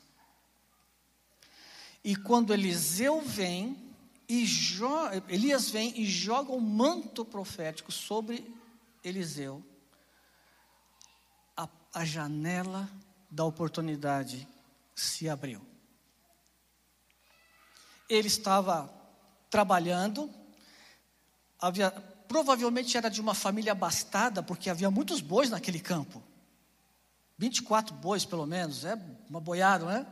E 2.04 2.16
quando 2.16 2.54
Eliseu 2.54 3.20
vem, 3.22 3.76
e 4.30 4.46
Elias 5.28 5.72
vem 5.72 6.00
e 6.00 6.06
joga 6.06 6.52
o 6.52 6.58
um 6.58 6.62
manto 6.62 7.26
profético 7.26 7.92
sobre 7.92 8.46
Eliseu, 9.04 9.64
a, 11.96 12.04
janela 12.04 12.90
da 13.32 13.46
oportunidade 13.46 14.48
se 14.94 15.30
abriu. 15.30 15.66
Ele 18.10 18.28
estava 18.28 18.94
trabalhando, 19.50 20.30
havia, 21.60 21.90
provavelmente 22.28 22.98
era 22.98 23.10
de 23.10 23.22
uma 23.22 23.34
família 23.34 23.72
abastada, 23.72 24.44
porque 24.44 24.70
havia 24.70 24.92
muitos 24.92 25.22
bois 25.22 25.50
naquele 25.50 25.80
campo. 25.80 26.22
24 27.38 27.96
bois, 27.96 28.26
pelo 28.26 28.46
menos, 28.46 28.84
é 28.86 29.00
uma 29.30 29.40
boiada, 29.40 29.86
né? 29.86 30.06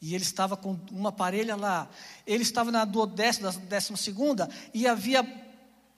E 0.00 0.14
ele 0.14 0.24
estava 0.24 0.56
com 0.56 0.78
uma 0.90 1.12
parelha 1.12 1.56
lá. 1.56 1.88
Ele 2.26 2.42
estava 2.42 2.70
na 2.70 2.84
duodécima, 2.84 3.52
décima 3.52 3.98
segunda, 3.98 4.48
e 4.72 4.86
havia 4.86 5.22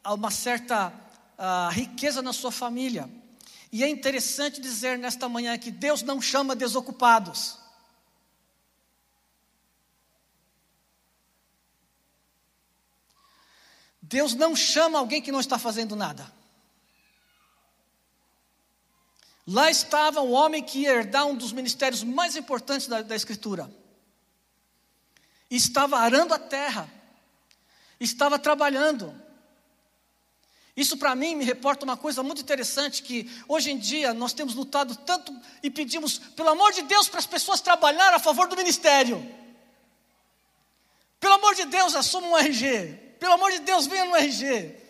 uma 0.04 0.30
certa 0.30 0.88
uh, 0.88 1.70
riqueza 1.70 2.22
na 2.22 2.32
sua 2.32 2.50
família. 2.50 3.08
E 3.72 3.82
é 3.82 3.88
interessante 3.88 4.60
dizer 4.60 4.98
nesta 4.98 5.28
manhã 5.28 5.58
que 5.58 5.70
Deus 5.70 6.02
não 6.02 6.20
chama 6.20 6.54
desocupados. 6.54 7.58
Deus 14.00 14.34
não 14.34 14.54
chama 14.54 14.98
alguém 14.98 15.22
que 15.22 15.32
não 15.32 15.40
está 15.40 15.58
fazendo 15.58 15.96
nada. 15.96 16.30
Lá 19.46 19.70
estava 19.70 20.20
o 20.20 20.32
homem 20.32 20.62
que 20.62 20.80
ia 20.80 20.92
herdar 20.92 21.26
um 21.26 21.34
dos 21.34 21.50
ministérios 21.50 22.04
mais 22.04 22.36
importantes 22.36 22.86
da, 22.86 23.00
da 23.00 23.16
Escritura 23.16 23.68
estava 25.56 25.98
arando 25.98 26.32
a 26.32 26.38
terra, 26.38 26.90
estava 28.00 28.38
trabalhando. 28.38 29.14
Isso 30.76 30.96
para 30.96 31.14
mim 31.14 31.34
me 31.34 31.44
reporta 31.44 31.84
uma 31.84 31.96
coisa 31.96 32.22
muito 32.22 32.40
interessante 32.40 33.02
que 33.02 33.30
hoje 33.46 33.70
em 33.70 33.78
dia 33.78 34.14
nós 34.14 34.32
temos 34.32 34.54
lutado 34.54 34.96
tanto 34.96 35.34
e 35.62 35.70
pedimos, 35.70 36.18
pelo 36.18 36.48
amor 36.48 36.72
de 36.72 36.82
Deus, 36.82 37.08
para 37.08 37.18
as 37.18 37.26
pessoas 37.26 37.60
trabalhar 37.60 38.14
a 38.14 38.18
favor 38.18 38.48
do 38.48 38.56
ministério. 38.56 39.22
Pelo 41.20 41.34
amor 41.34 41.54
de 41.54 41.66
Deus, 41.66 41.94
assumam 41.94 42.32
um 42.32 42.38
RG. 42.38 43.16
Pelo 43.20 43.34
amor 43.34 43.52
de 43.52 43.60
Deus, 43.60 43.86
venha 43.86 44.06
no 44.06 44.16
RG. 44.16 44.81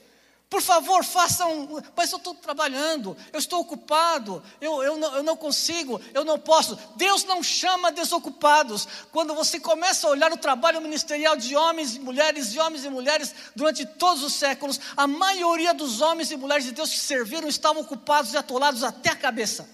Por 0.53 0.61
favor, 0.61 1.03
façam. 1.03 1.83
Mas 1.97 2.13
eu 2.13 2.19
estou 2.19 2.35
trabalhando, 2.35 3.17
eu 3.33 3.39
estou 3.39 3.59
ocupado, 3.61 4.43
eu, 4.61 4.83
eu, 4.83 4.99
não, 4.99 5.15
eu 5.17 5.23
não 5.23 5.35
consigo, 5.35 5.99
eu 6.13 6.27
não 6.27 6.39
posso. 6.39 6.79
Deus 6.95 7.25
não 7.25 7.43
chama 7.43 7.91
desocupados. 7.91 8.87
Quando 9.11 9.35
você 9.35 9.59
começa 9.59 10.07
a 10.07 10.11
olhar 10.11 10.31
o 10.31 10.37
trabalho 10.37 10.83
ministerial 10.83 11.37
de 11.37 11.57
homens 11.57 11.97
e 11.97 12.01
mulheres, 12.01 12.53
de 12.53 12.61
homens 12.61 12.85
e 12.85 12.91
mulheres, 12.91 13.35
durante 13.57 13.87
todos 13.87 14.23
os 14.23 14.35
séculos, 14.35 14.79
a 14.95 15.07
maioria 15.07 15.73
dos 15.73 16.03
homens 16.03 16.31
e 16.31 16.37
mulheres 16.37 16.67
de 16.67 16.73
Deus 16.73 16.91
que 16.91 16.99
serviram 16.99 17.49
estavam 17.49 17.81
ocupados 17.81 18.35
e 18.35 18.37
atolados 18.37 18.85
até 18.85 19.09
a 19.09 19.17
cabeça. 19.17 19.67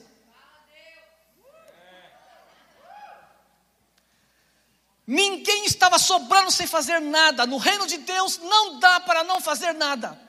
Ninguém 5.04 5.64
estava 5.64 5.98
sobrando 5.98 6.52
sem 6.52 6.68
fazer 6.68 7.00
nada. 7.00 7.44
No 7.46 7.56
reino 7.56 7.84
de 7.84 7.98
Deus 7.98 8.38
não 8.38 8.78
dá 8.78 9.00
para 9.00 9.24
não 9.24 9.40
fazer 9.40 9.72
nada. 9.72 10.27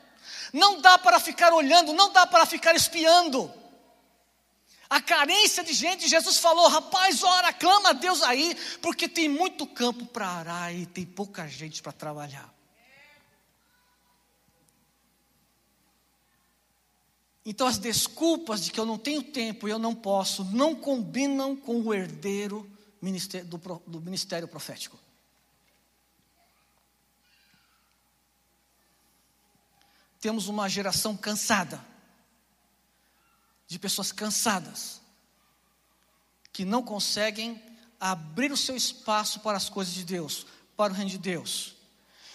Não 0.52 0.82
dá 0.82 0.98
para 0.98 1.20
ficar 1.20 1.54
olhando, 1.54 1.94
não 1.94 2.12
dá 2.12 2.26
para 2.26 2.46
ficar 2.46 2.76
espiando. 2.76 3.52
A 4.90 5.00
carência 5.00 5.64
de 5.64 5.74
gente, 5.74 6.08
Jesus 6.08 6.40
falou: 6.40 6.68
rapaz, 6.68 7.24
ora, 7.24 7.54
clama 7.54 7.90
a 7.90 7.94
Deus 7.94 8.24
aí, 8.24 8.56
porque 8.82 9.08
tem 9.08 9.30
muito 9.30 9.68
campo 9.68 10.06
para 10.08 10.28
arar 10.28 10.74
e 10.74 10.86
tem 10.86 11.06
pouca 11.06 11.48
gente 11.48 11.82
para 11.82 11.92
trabalhar. 11.92 12.52
Então, 17.46 17.66
as 17.66 17.78
desculpas 17.78 18.64
de 18.64 18.72
que 18.72 18.80
eu 18.80 18.86
não 18.86 18.98
tenho 18.98 19.24
tempo 19.24 19.68
e 19.68 19.72
eu 19.72 19.80
não 19.80 19.96
posso, 19.96 20.44
não 20.44 20.76
combinam 20.76 21.56
com 21.56 21.82
o 21.82 21.94
herdeiro 21.94 22.70
do 23.88 24.02
ministério 24.02 24.48
profético. 24.48 25.00
Temos 30.20 30.48
uma 30.48 30.68
geração 30.68 31.16
cansada, 31.16 31.84
de 33.68 33.78
pessoas 33.78 34.12
cansadas, 34.12 35.02
que 36.52 36.66
não 36.66 36.84
conseguem 36.84 37.62
abrir 38.00 38.52
o 38.52 38.58
seu 38.58 38.76
espaço 38.76 39.40
para 39.42 39.58
as 39.58 39.70
coisas 39.70 39.94
de 39.94 40.04
Deus, 40.04 40.46
para 40.76 40.92
o 40.92 40.96
reino 40.96 41.12
de 41.12 41.18
Deus. 41.18 41.76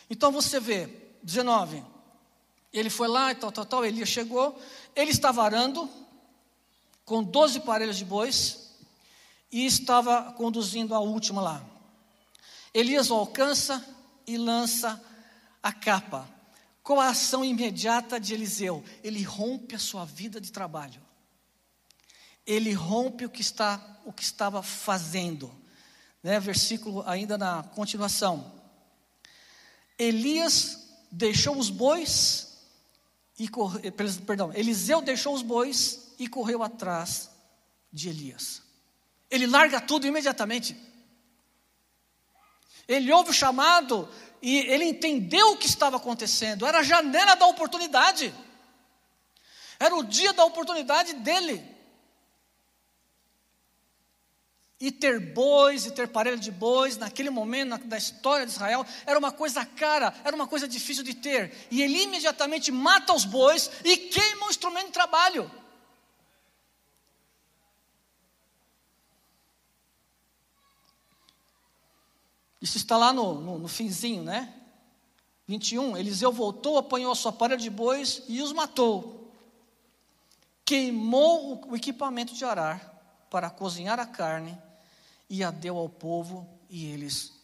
Então 0.09 0.31
você 0.31 0.61
vê, 0.61 1.17
19, 1.23 1.85
ele 2.73 2.91
foi 2.91 3.09
lá 3.09 3.33
e 3.33 3.35
tal, 3.35 3.51
tal, 3.51 3.65
tal, 3.65 3.85
Elias 3.85 4.09
chegou, 4.09 4.61
ele 4.95 5.11
estava 5.11 5.43
arando 5.43 5.89
com 7.05 7.23
12 7.23 7.61
parelhas 7.61 7.97
de 7.97 8.05
bois 8.05 8.71
e 9.51 9.67
estava 9.67 10.33
conduzindo 10.33 10.95
a 10.95 11.01
última 11.01 11.41
lá. 11.41 11.65
Elias 12.73 13.11
o 13.11 13.15
alcança 13.15 13.85
e 14.27 14.37
lança 14.37 15.03
a 15.63 15.73
capa. 15.73 16.29
Qual 16.85 17.01
a 17.01 17.09
ação 17.09 17.43
imediata 17.43 18.21
de 18.21 18.35
Eliseu? 18.35 18.85
Ele 19.03 19.23
rompe 19.23 19.75
a 19.75 19.79
sua 19.79 20.05
vida 20.05 20.39
de 20.39 20.53
trabalho. 20.53 21.01
Ele 22.47 22.75
rompe 22.75 23.25
o 23.25 23.31
que, 23.31 23.41
está, 23.41 23.81
o 24.05 24.13
que 24.13 24.23
estava 24.23 24.63
fazendo. 24.63 25.51
Né? 26.23 26.39
Versículo 26.39 27.03
ainda 27.07 27.39
na 27.39 27.63
continuação. 27.63 28.53
Elias 29.99 30.87
deixou 31.11 31.57
os 31.57 31.71
bois 31.71 32.59
e 33.39 33.49
corre, 33.49 33.91
perdão, 33.91 34.53
Eliseu 34.53 35.01
deixou 35.01 35.35
os 35.35 35.43
bois 35.43 36.13
e 36.19 36.29
correu 36.29 36.63
atrás 36.63 37.31
de 37.91 38.11
Elias. 38.11 38.61
Ele 39.31 39.47
larga 39.47 39.81
tudo 39.81 40.07
imediatamente. 40.07 40.77
Ele 42.87 43.11
ouve 43.11 43.31
o 43.31 43.35
chamado 43.35 44.07
e 44.45 44.59
ele 44.59 44.85
entendeu 44.85 45.53
o 45.53 45.57
que 45.57 45.67
estava 45.67 45.97
acontecendo, 45.97 46.67
era 46.67 46.81
a 46.81 46.83
janela 46.83 47.35
da 47.35 47.47
oportunidade, 47.47 48.33
era 49.81 49.97
o 49.97 50.05
dia 50.05 50.35
da 50.35 50.45
oportunidade 50.45 51.15
dele. 51.15 51.65
E 54.79 54.93
ter 54.93 55.19
bois, 55.19 55.87
e 55.87 55.93
ter 55.93 56.09
parelho 56.09 56.39
de 56.39 56.51
bois, 56.51 56.99
naquele 56.99 57.31
momento 57.31 57.71
na, 57.71 57.77
da 57.79 57.97
história 57.97 58.45
de 58.45 58.53
Israel, 58.53 58.85
era 59.07 59.19
uma 59.19 59.33
coisa 59.33 59.65
cara, 59.65 60.13
era 60.23 60.37
uma 60.37 60.47
coisa 60.47 60.69
difícil 60.69 61.03
de 61.03 61.15
ter. 61.15 61.51
E 61.71 61.81
ele 61.81 62.03
imediatamente 62.03 62.71
mata 62.71 63.15
os 63.15 63.25
bois 63.25 63.71
e 63.83 63.97
queima 63.97 64.47
o 64.47 64.51
instrumento 64.51 64.89
de 64.89 64.93
trabalho. 64.93 65.51
Isso 72.65 72.79
está 72.79 72.97
lá 72.97 73.13
no, 73.13 73.39
no, 73.43 73.59
no 73.59 73.69
finzinho, 73.69 74.23
né? 74.23 74.51
21, 75.47 75.99
Eliseu 75.99 76.33
voltou, 76.33 76.79
apanhou 76.79 77.13
a 77.13 77.15
sua 77.15 77.31
parelha 77.31 77.61
de 77.61 77.69
bois 77.69 78.23
e 78.27 78.41
os 78.41 78.55
matou. 78.55 79.31
Queimou 80.65 81.63
o 81.69 81.77
equipamento 81.77 82.33
de 82.33 82.43
arar 82.43 82.81
para 83.29 83.51
cozinhar 83.51 84.01
a 84.01 84.07
carne 84.07 84.57
e 85.29 85.45
a 85.45 85.51
deu 85.51 85.77
ao 85.77 85.91
povo 85.91 86.49
e 86.71 86.87
eles 86.87 87.35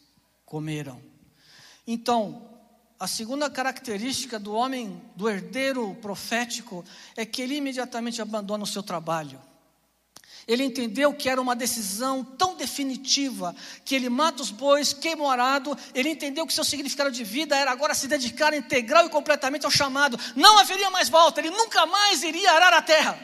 comeram. 0.43 0.99
Então, 1.85 2.49
a 2.99 3.05
segunda 3.05 3.47
característica 3.47 4.39
do 4.39 4.55
homem, 4.55 4.99
do 5.15 5.29
herdeiro 5.29 5.93
profético, 6.01 6.83
é 7.15 7.27
que 7.27 7.43
ele 7.43 7.57
imediatamente 7.57 8.23
abandona 8.23 8.63
o 8.63 8.67
seu 8.67 8.81
trabalho. 8.81 9.39
Ele 10.51 10.65
entendeu 10.65 11.13
que 11.13 11.29
era 11.29 11.39
uma 11.39 11.55
decisão 11.55 12.25
tão 12.25 12.57
definitiva 12.57 13.55
que 13.85 13.95
ele 13.95 14.09
mata 14.09 14.41
os 14.41 14.51
bois, 14.51 14.91
queima 14.91 15.23
o 15.23 15.29
arado. 15.29 15.77
Ele 15.93 16.09
entendeu 16.09 16.45
que 16.45 16.53
seu 16.53 16.65
significado 16.65 17.09
de 17.09 17.23
vida 17.23 17.55
era 17.55 17.71
agora 17.71 17.93
se 17.93 18.05
dedicar 18.05 18.53
integral 18.53 19.05
e 19.05 19.09
completamente 19.09 19.63
ao 19.63 19.71
chamado. 19.71 20.19
Não 20.35 20.59
haveria 20.59 20.89
mais 20.89 21.07
volta, 21.07 21.39
ele 21.39 21.51
nunca 21.51 21.85
mais 21.85 22.21
iria 22.21 22.51
arar 22.51 22.73
a 22.73 22.81
terra. 22.81 23.17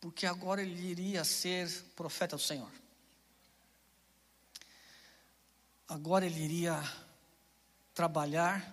Porque 0.00 0.24
agora 0.24 0.62
ele 0.62 0.80
iria 0.80 1.24
ser 1.24 1.68
profeta 1.96 2.36
do 2.36 2.42
Senhor. 2.42 2.70
Agora 5.88 6.24
ele 6.24 6.44
iria 6.44 6.80
trabalhar 7.92 8.72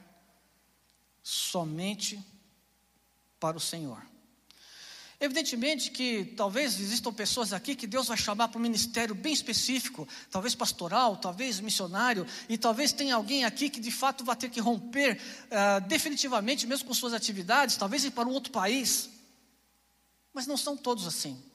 somente 1.24 2.24
para 3.39 3.57
o 3.57 3.59
Senhor. 3.59 4.00
Evidentemente 5.22 5.92
que 5.92 6.24
talvez 6.38 6.80
existam 6.80 7.12
pessoas 7.12 7.52
aqui 7.52 7.76
que 7.76 7.86
Deus 7.86 8.08
vai 8.08 8.16
chamar 8.16 8.48
para 8.48 8.58
um 8.58 8.62
ministério 8.62 9.14
bem 9.14 9.34
específico, 9.34 10.08
talvez 10.32 10.56
pastoral, 10.56 11.18
talvez 11.18 11.60
missionário, 11.60 12.26
e 12.48 12.58
talvez 12.58 12.94
tenha 12.94 13.16
alguém 13.16 13.44
aqui 13.44 13.70
que 13.70 13.82
de 13.82 13.92
fato 13.92 14.24
vai 14.24 14.38
ter 14.38 14.50
que 14.50 14.62
romper 14.62 15.20
uh, 15.48 15.86
definitivamente, 15.88 16.66
mesmo 16.66 16.88
com 16.88 16.94
suas 16.94 17.14
atividades, 17.14 17.76
talvez 17.76 18.06
ir 18.06 18.12
para 18.12 18.30
um 18.30 18.32
outro 18.32 18.54
país. 18.54 19.10
Mas 20.34 20.48
não 20.48 20.56
são 20.56 20.78
todos 20.78 21.06
assim. 21.06 21.49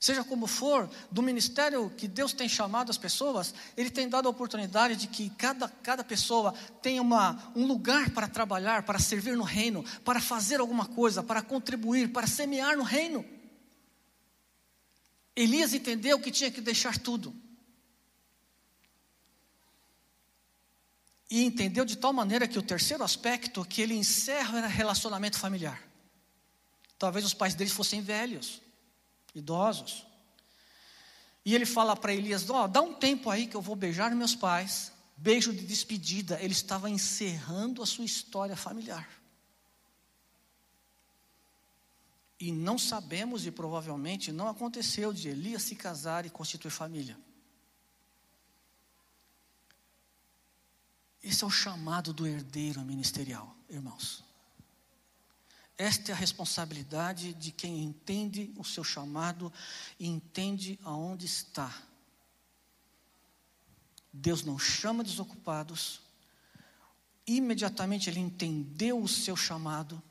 Seja 0.00 0.24
como 0.24 0.46
for, 0.46 0.88
do 1.10 1.22
ministério 1.22 1.90
que 1.94 2.08
Deus 2.08 2.32
tem 2.32 2.48
chamado 2.48 2.88
as 2.88 2.96
pessoas, 2.96 3.54
Ele 3.76 3.90
tem 3.90 4.08
dado 4.08 4.26
a 4.26 4.30
oportunidade 4.30 4.96
de 4.96 5.06
que 5.06 5.28
cada, 5.28 5.68
cada 5.68 6.02
pessoa 6.02 6.54
tenha 6.80 7.02
uma, 7.02 7.52
um 7.54 7.66
lugar 7.66 8.08
para 8.08 8.26
trabalhar, 8.26 8.84
para 8.84 8.98
servir 8.98 9.36
no 9.36 9.44
reino, 9.44 9.84
para 10.02 10.18
fazer 10.18 10.58
alguma 10.58 10.86
coisa, 10.86 11.22
para 11.22 11.42
contribuir, 11.42 12.10
para 12.12 12.26
semear 12.26 12.78
no 12.78 12.82
reino. 12.82 13.22
Elias 15.36 15.74
entendeu 15.74 16.18
que 16.18 16.30
tinha 16.30 16.50
que 16.50 16.62
deixar 16.62 16.96
tudo. 16.96 17.34
E 21.30 21.44
entendeu 21.44 21.84
de 21.84 21.98
tal 21.98 22.14
maneira 22.14 22.48
que 22.48 22.58
o 22.58 22.62
terceiro 22.62 23.04
aspecto 23.04 23.66
que 23.66 23.82
ele 23.82 23.94
encerra 23.94 24.60
era 24.60 24.66
relacionamento 24.66 25.38
familiar. 25.38 25.86
Talvez 26.98 27.22
os 27.22 27.34
pais 27.34 27.54
dele 27.54 27.68
fossem 27.68 28.00
velhos 28.00 28.62
idosos. 29.34 30.06
E 31.44 31.54
ele 31.54 31.66
fala 31.66 31.96
para 31.96 32.14
Elias: 32.14 32.48
oh, 32.48 32.68
dá 32.68 32.80
um 32.80 32.94
tempo 32.94 33.30
aí 33.30 33.46
que 33.46 33.56
eu 33.56 33.62
vou 33.62 33.76
beijar 33.76 34.14
meus 34.14 34.34
pais. 34.34 34.92
Beijo 35.16 35.52
de 35.52 35.66
despedida. 35.66 36.40
Ele 36.40 36.52
estava 36.52 36.88
encerrando 36.88 37.82
a 37.82 37.86
sua 37.86 38.04
história 38.04 38.56
familiar. 38.56 39.08
E 42.38 42.50
não 42.50 42.78
sabemos, 42.78 43.44
e 43.44 43.50
provavelmente 43.50 44.32
não 44.32 44.48
aconteceu, 44.48 45.12
de 45.12 45.28
Elias 45.28 45.62
se 45.62 45.76
casar 45.76 46.24
e 46.24 46.30
constituir 46.30 46.70
família. 46.70 47.18
Esse 51.22 51.44
é 51.44 51.46
o 51.46 51.50
chamado 51.50 52.14
do 52.14 52.26
herdeiro 52.26 52.80
ministerial, 52.80 53.54
irmãos. 53.68 54.24
Esta 55.80 56.12
é 56.12 56.14
a 56.14 56.18
responsabilidade 56.18 57.32
de 57.32 57.50
quem 57.50 57.82
entende 57.82 58.52
o 58.58 58.62
seu 58.62 58.84
chamado 58.84 59.50
e 59.98 60.06
entende 60.06 60.78
aonde 60.84 61.24
está. 61.24 61.74
Deus 64.12 64.44
não 64.44 64.58
chama 64.58 65.02
desocupados. 65.02 66.02
Imediatamente 67.26 68.10
ele 68.10 68.20
entendeu 68.20 69.00
o 69.00 69.08
seu 69.08 69.34
chamado 69.34 70.02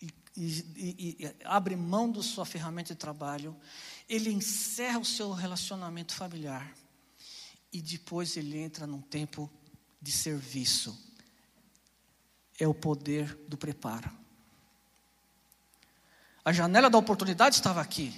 e, 0.00 0.08
e, 0.36 1.16
e, 1.18 1.36
abre 1.42 1.74
mão 1.74 2.08
da 2.08 2.22
sua 2.22 2.46
ferramenta 2.46 2.94
de 2.94 3.00
trabalho. 3.00 3.56
Ele 4.08 4.30
encerra 4.30 5.00
o 5.00 5.04
seu 5.04 5.32
relacionamento 5.32 6.14
familiar 6.14 6.72
e 7.72 7.82
depois 7.82 8.36
ele 8.36 8.56
entra 8.56 8.86
num 8.86 9.00
tempo 9.00 9.50
de 10.00 10.12
serviço. 10.12 10.96
É 12.56 12.68
o 12.68 12.72
poder 12.72 13.34
do 13.48 13.56
preparo. 13.56 14.25
A 16.46 16.52
janela 16.52 16.88
da 16.88 16.96
oportunidade 16.96 17.56
estava 17.56 17.80
aqui. 17.80 18.14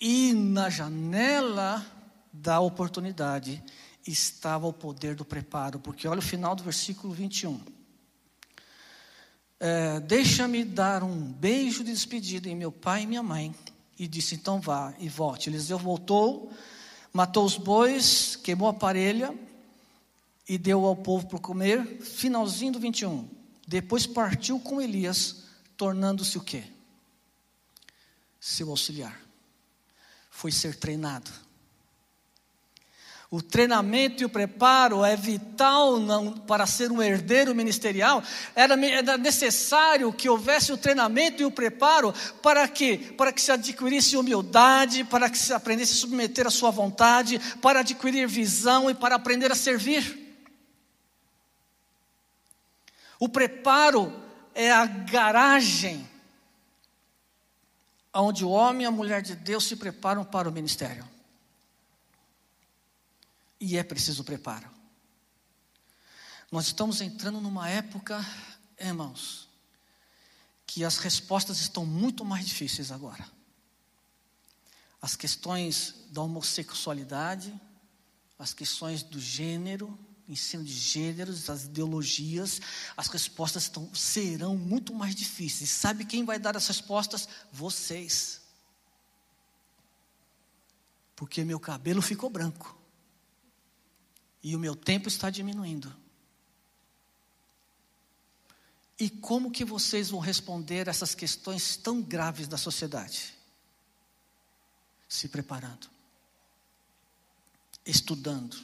E 0.00 0.32
na 0.32 0.70
janela 0.70 1.84
da 2.32 2.60
oportunidade 2.60 3.60
estava 4.06 4.68
o 4.68 4.72
poder 4.72 5.16
do 5.16 5.24
preparo, 5.24 5.80
porque 5.80 6.06
olha 6.06 6.20
o 6.20 6.22
final 6.22 6.54
do 6.54 6.62
versículo 6.62 7.12
21. 7.12 7.60
É, 9.58 9.98
Deixa-me 9.98 10.64
dar 10.64 11.02
um 11.02 11.20
beijo 11.20 11.82
de 11.82 11.90
despedida 11.90 12.48
em 12.48 12.54
meu 12.54 12.70
pai 12.70 13.02
e 13.02 13.06
minha 13.08 13.24
mãe. 13.24 13.52
E 13.98 14.06
disse: 14.06 14.36
Então 14.36 14.60
vá 14.60 14.94
e 15.00 15.08
volte. 15.08 15.50
Eliseu 15.50 15.78
voltou, 15.78 16.52
matou 17.12 17.44
os 17.44 17.56
bois, 17.56 18.36
queimou 18.36 18.68
a 18.68 18.72
parelha 18.74 19.36
e 20.48 20.56
deu 20.56 20.86
ao 20.86 20.94
povo 20.94 21.26
para 21.26 21.40
comer. 21.40 22.00
Finalzinho 22.02 22.74
do 22.74 22.78
21. 22.78 23.28
Depois 23.66 24.06
partiu 24.06 24.60
com 24.60 24.80
Elias 24.80 25.47
tornando-se 25.78 26.36
o 26.36 26.40
quê? 26.42 26.64
Seu 28.38 28.68
auxiliar. 28.68 29.18
Foi 30.28 30.50
ser 30.52 30.74
treinado. 30.74 31.30
O 33.30 33.42
treinamento 33.42 34.22
e 34.22 34.26
o 34.26 34.28
preparo 34.28 35.04
é 35.04 35.14
vital 35.14 36.00
não, 36.00 36.32
para 36.32 36.66
ser 36.66 36.90
um 36.90 37.02
herdeiro 37.02 37.54
ministerial. 37.54 38.22
Era, 38.56 38.74
era, 38.86 39.18
necessário 39.18 40.12
que 40.12 40.28
houvesse 40.28 40.72
o 40.72 40.78
treinamento 40.78 41.42
e 41.42 41.44
o 41.44 41.50
preparo 41.50 42.12
para 42.42 42.66
que, 42.66 42.96
para 43.12 43.32
que 43.32 43.40
se 43.40 43.52
adquirisse 43.52 44.16
humildade, 44.16 45.04
para 45.04 45.28
que 45.28 45.38
se 45.38 45.52
aprendesse 45.52 45.92
a 45.92 45.96
submeter 45.96 46.46
à 46.46 46.50
sua 46.50 46.70
vontade, 46.70 47.38
para 47.60 47.80
adquirir 47.80 48.26
visão 48.26 48.90
e 48.90 48.94
para 48.94 49.14
aprender 49.14 49.52
a 49.52 49.54
servir. 49.54 50.26
O 53.20 53.28
preparo 53.28 54.27
é 54.58 54.72
a 54.72 54.86
garagem 54.86 56.10
onde 58.12 58.44
o 58.44 58.50
homem 58.50 58.82
e 58.82 58.86
a 58.86 58.90
mulher 58.90 59.22
de 59.22 59.36
Deus 59.36 59.62
se 59.62 59.76
preparam 59.76 60.24
para 60.24 60.48
o 60.48 60.52
ministério. 60.52 61.08
E 63.60 63.78
é 63.78 63.84
preciso 63.84 64.24
preparo. 64.24 64.68
Nós 66.50 66.66
estamos 66.66 67.00
entrando 67.00 67.40
numa 67.40 67.68
época, 67.68 68.18
irmãos, 68.80 69.48
que 70.66 70.84
as 70.84 70.98
respostas 70.98 71.60
estão 71.60 71.86
muito 71.86 72.24
mais 72.24 72.44
difíceis 72.44 72.90
agora. 72.90 73.24
As 75.00 75.14
questões 75.14 75.94
da 76.10 76.20
homossexualidade, 76.22 77.54
as 78.36 78.52
questões 78.52 79.04
do 79.04 79.20
gênero, 79.20 79.96
ensino 80.28 80.62
de 80.62 80.72
gêneros, 80.72 81.48
as 81.48 81.64
ideologias, 81.64 82.60
as 82.96 83.08
respostas 83.08 83.64
estão, 83.64 83.92
serão 83.94 84.56
muito 84.56 84.94
mais 84.94 85.14
difíceis. 85.14 85.70
Sabe 85.70 86.04
quem 86.04 86.24
vai 86.24 86.38
dar 86.38 86.56
as 86.56 86.66
respostas? 86.66 87.28
Vocês. 87.50 88.42
Porque 91.16 91.44
meu 91.44 91.58
cabelo 91.58 92.02
ficou 92.02 92.28
branco. 92.28 92.76
E 94.42 94.54
o 94.54 94.58
meu 94.58 94.76
tempo 94.76 95.08
está 95.08 95.30
diminuindo. 95.30 95.94
E 98.98 99.08
como 99.08 99.50
que 99.50 99.64
vocês 99.64 100.10
vão 100.10 100.20
responder 100.20 100.88
essas 100.88 101.14
questões 101.14 101.76
tão 101.76 102.02
graves 102.02 102.48
da 102.48 102.58
sociedade? 102.58 103.34
Se 105.08 105.28
preparando, 105.28 105.88
estudando, 107.86 108.56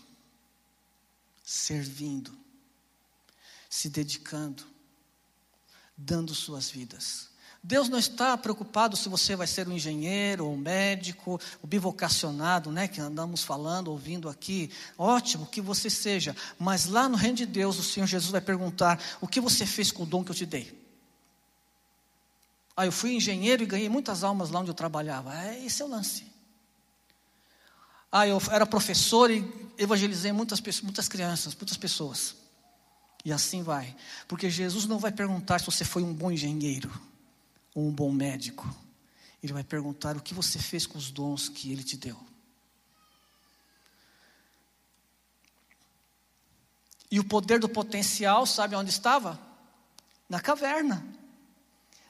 servindo, 1.44 2.32
se 3.68 3.90
dedicando, 3.90 4.64
dando 5.94 6.34
suas 6.34 6.70
vidas. 6.70 7.28
Deus 7.62 7.88
não 7.88 7.98
está 7.98 8.36
preocupado 8.36 8.96
se 8.96 9.08
você 9.08 9.36
vai 9.36 9.46
ser 9.46 9.66
um 9.68 9.72
engenheiro, 9.72 10.46
um 10.46 10.56
médico, 10.56 11.40
o 11.62 11.66
bivocacionado, 11.66 12.70
né, 12.70 12.88
que 12.88 13.00
andamos 13.00 13.42
falando, 13.42 13.88
ouvindo 13.88 14.28
aqui. 14.28 14.70
Ótimo 14.98 15.46
que 15.46 15.60
você 15.60 15.88
seja, 15.88 16.36
mas 16.58 16.86
lá 16.86 17.08
no 17.08 17.16
reino 17.16 17.36
de 17.36 17.46
Deus, 17.46 17.78
o 17.78 17.82
Senhor 17.82 18.06
Jesus 18.06 18.30
vai 18.30 18.40
perguntar: 18.40 19.02
o 19.20 19.28
que 19.28 19.40
você 19.40 19.64
fez 19.64 19.90
com 19.90 20.02
o 20.02 20.06
dom 20.06 20.22
que 20.22 20.30
eu 20.30 20.34
te 20.34 20.44
dei? 20.44 20.82
Ah, 22.76 22.84
eu 22.84 22.92
fui 22.92 23.14
engenheiro 23.14 23.62
e 23.62 23.66
ganhei 23.66 23.88
muitas 23.88 24.24
almas 24.24 24.50
lá 24.50 24.60
onde 24.60 24.70
eu 24.70 24.74
trabalhava. 24.74 25.34
É, 25.44 25.64
esse 25.64 25.80
é 25.80 25.84
o 25.84 25.88
lance. 25.88 26.33
Ah, 28.16 28.28
eu 28.28 28.40
era 28.52 28.64
professor 28.64 29.28
e 29.28 29.44
evangelizei 29.76 30.30
muitas, 30.30 30.60
muitas 30.82 31.08
crianças, 31.08 31.52
muitas 31.52 31.76
pessoas. 31.76 32.36
E 33.24 33.32
assim 33.32 33.64
vai. 33.64 33.96
Porque 34.28 34.48
Jesus 34.48 34.86
não 34.86 35.00
vai 35.00 35.10
perguntar 35.10 35.58
se 35.58 35.66
você 35.66 35.84
foi 35.84 36.04
um 36.04 36.14
bom 36.14 36.30
engenheiro 36.30 36.88
ou 37.74 37.88
um 37.88 37.90
bom 37.90 38.12
médico. 38.12 38.72
Ele 39.42 39.52
vai 39.52 39.64
perguntar 39.64 40.16
o 40.16 40.22
que 40.22 40.32
você 40.32 40.60
fez 40.60 40.86
com 40.86 40.96
os 40.96 41.10
dons 41.10 41.48
que 41.48 41.72
ele 41.72 41.82
te 41.82 41.96
deu. 41.96 42.16
E 47.10 47.18
o 47.18 47.24
poder 47.24 47.58
do 47.58 47.68
potencial, 47.68 48.46
sabe 48.46 48.76
onde 48.76 48.90
estava? 48.90 49.40
Na 50.28 50.38
caverna. 50.38 51.04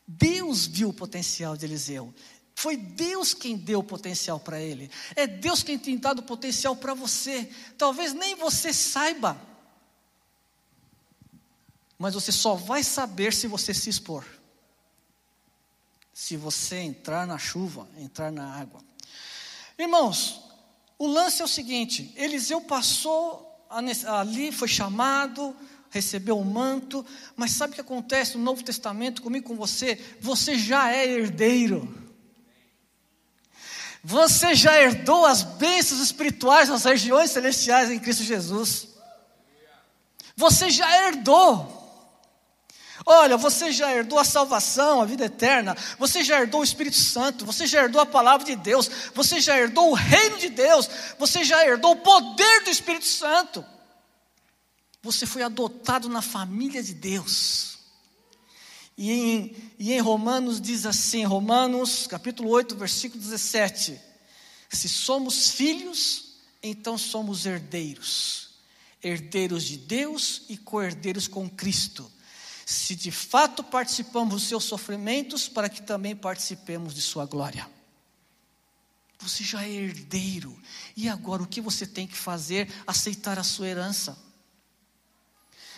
Deus 0.07 0.67
viu 0.67 0.91
o 0.91 0.95
potencial 0.95 1.57
de 1.57 1.65
Eliseu. 1.65 2.15
Foi 2.55 2.77
Deus 2.77 3.35
quem 3.35 3.57
deu 3.57 3.81
o 3.81 3.85
potencial 3.85 4.39
para 4.39 4.61
ele. 4.61 4.91
É 5.17 5.27
Deus 5.27 5.63
quem 5.63 5.79
tem 5.79 5.99
dado 5.99 6.21
o 6.21 6.23
potencial 6.23 6.77
para 6.77 6.95
você. 6.95 7.51
Talvez 7.77 8.13
nem 8.13 8.37
você 8.37 8.73
saiba. 8.73 9.37
Mas 11.99 12.15
você 12.15 12.31
só 12.31 12.55
vai 12.55 12.83
saber 12.85 13.33
se 13.33 13.47
você 13.47 13.75
se 13.75 13.91
expor. 13.91 14.25
Se 16.13 16.37
você 16.37 16.77
entrar 16.77 17.27
na 17.27 17.39
chuva, 17.39 17.89
entrar 17.99 18.31
na 18.31 18.55
água. 18.55 18.81
Irmãos, 19.77 20.41
o 20.97 21.09
lance 21.09 21.43
é 21.43 21.45
o 21.45 21.49
seguinte: 21.49 22.13
Eliseu 22.17 22.61
passou 22.61 23.67
ali, 23.69 24.53
foi 24.53 24.69
chamado, 24.69 25.57
recebeu 25.91 26.39
o 26.39 26.45
manto, 26.45 27.05
mas 27.35 27.51
sabe 27.51 27.73
o 27.73 27.75
que 27.75 27.81
acontece 27.81 28.37
no 28.37 28.45
Novo 28.45 28.63
Testamento 28.63 29.23
comigo 29.23 29.49
com 29.49 29.57
você? 29.57 29.97
Você 30.21 30.57
já 30.57 30.93
é 30.93 31.05
herdeiro. 31.05 32.04
Você 34.07 34.55
já 34.55 34.79
herdou 34.79 35.25
as 35.25 35.43
bênçãos 35.43 35.99
espirituais 35.99 36.69
nas 36.69 36.85
regiões 36.85 37.31
celestiais 37.31 37.91
em 37.91 37.99
Cristo 37.99 38.23
Jesus. 38.23 38.89
Você 40.37 40.69
já 40.69 41.07
herdou. 41.07 41.83
Olha, 43.07 43.39
você 43.39 43.73
já 43.73 43.91
herdou 43.95 44.19
a 44.19 44.25
salvação, 44.25 45.01
a 45.01 45.07
vida 45.07 45.25
eterna, 45.25 45.77
você 45.99 46.23
já 46.23 46.41
herdou 46.41 46.61
o 46.61 46.65
Espírito 46.65 46.97
Santo, 46.97 47.45
você 47.45 47.67
já 47.67 47.83
herdou 47.83 48.01
a 48.01 48.07
palavra 48.07 48.47
de 48.47 48.57
Deus, 48.57 48.91
você 49.15 49.41
já 49.41 49.59
herdou 49.59 49.91
o 49.91 49.95
reino 49.95 50.39
de 50.39 50.49
Deus, 50.49 50.89
você 51.19 51.43
já 51.43 51.67
herdou 51.67 51.93
o 51.93 51.97
poder 51.97 52.63
do 52.63 52.71
Espírito 52.71 53.07
Santo. 53.07 53.65
Você 55.03 55.27
foi 55.27 55.43
adotado 55.43 56.09
na 56.09 56.23
família 56.23 56.83
de 56.83 56.95
Deus. 56.95 57.74
E 58.97 59.11
em, 59.11 59.57
e 59.79 59.93
em 59.93 60.01
Romanos 60.01 60.61
diz 60.61 60.87
assim, 60.87 61.25
Romanos 61.25 62.07
capítulo 62.07 62.49
8, 62.51 62.77
versículo 62.77 63.21
17: 63.21 64.01
Se 64.69 64.89
somos 64.89 65.51
filhos, 65.51 66.37
então 66.63 66.97
somos 66.97 67.45
herdeiros, 67.45 68.51
herdeiros 69.03 69.65
de 69.65 69.77
Deus 69.77 70.43
e 70.49 70.57
co-herdeiros 70.57 71.27
com 71.27 71.51
Cristo. 71.51 72.11
Se 72.65 72.95
de 72.95 73.11
fato 73.11 73.63
participamos 73.63 74.35
dos 74.35 74.45
seus 74.45 74.65
sofrimentos, 74.65 75.49
para 75.49 75.69
que 75.69 75.83
também 75.83 76.17
participemos 76.17 76.95
de 76.95 77.03
sua 77.03 77.27
glória. 77.27 77.69
Você 79.19 79.43
já 79.43 79.65
é 79.65 79.71
herdeiro, 79.71 80.59
e 80.97 81.09
agora 81.09 81.43
o 81.43 81.47
que 81.47 81.61
você 81.61 81.87
tem 81.87 82.07
que 82.07 82.17
fazer? 82.17 82.73
Aceitar 82.87 83.39
a 83.39 83.45
sua 83.45 83.69
herança. 83.69 84.17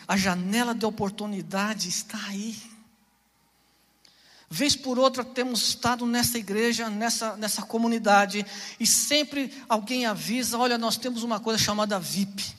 A 0.06 0.16
janela 0.16 0.74
de 0.74 0.84
oportunidade 0.86 1.88
está 1.88 2.18
aí. 2.26 2.56
Vez 4.48 4.76
por 4.76 4.98
outra 4.98 5.24
temos 5.24 5.68
estado 5.68 6.06
nessa 6.06 6.38
igreja, 6.38 6.88
nessa, 6.88 7.36
nessa 7.36 7.62
comunidade, 7.62 8.46
e 8.78 8.86
sempre 8.86 9.52
alguém 9.68 10.06
avisa: 10.06 10.56
olha, 10.56 10.78
nós 10.78 10.96
temos 10.96 11.22
uma 11.22 11.40
coisa 11.40 11.58
chamada 11.58 11.98
VIP. 11.98 12.54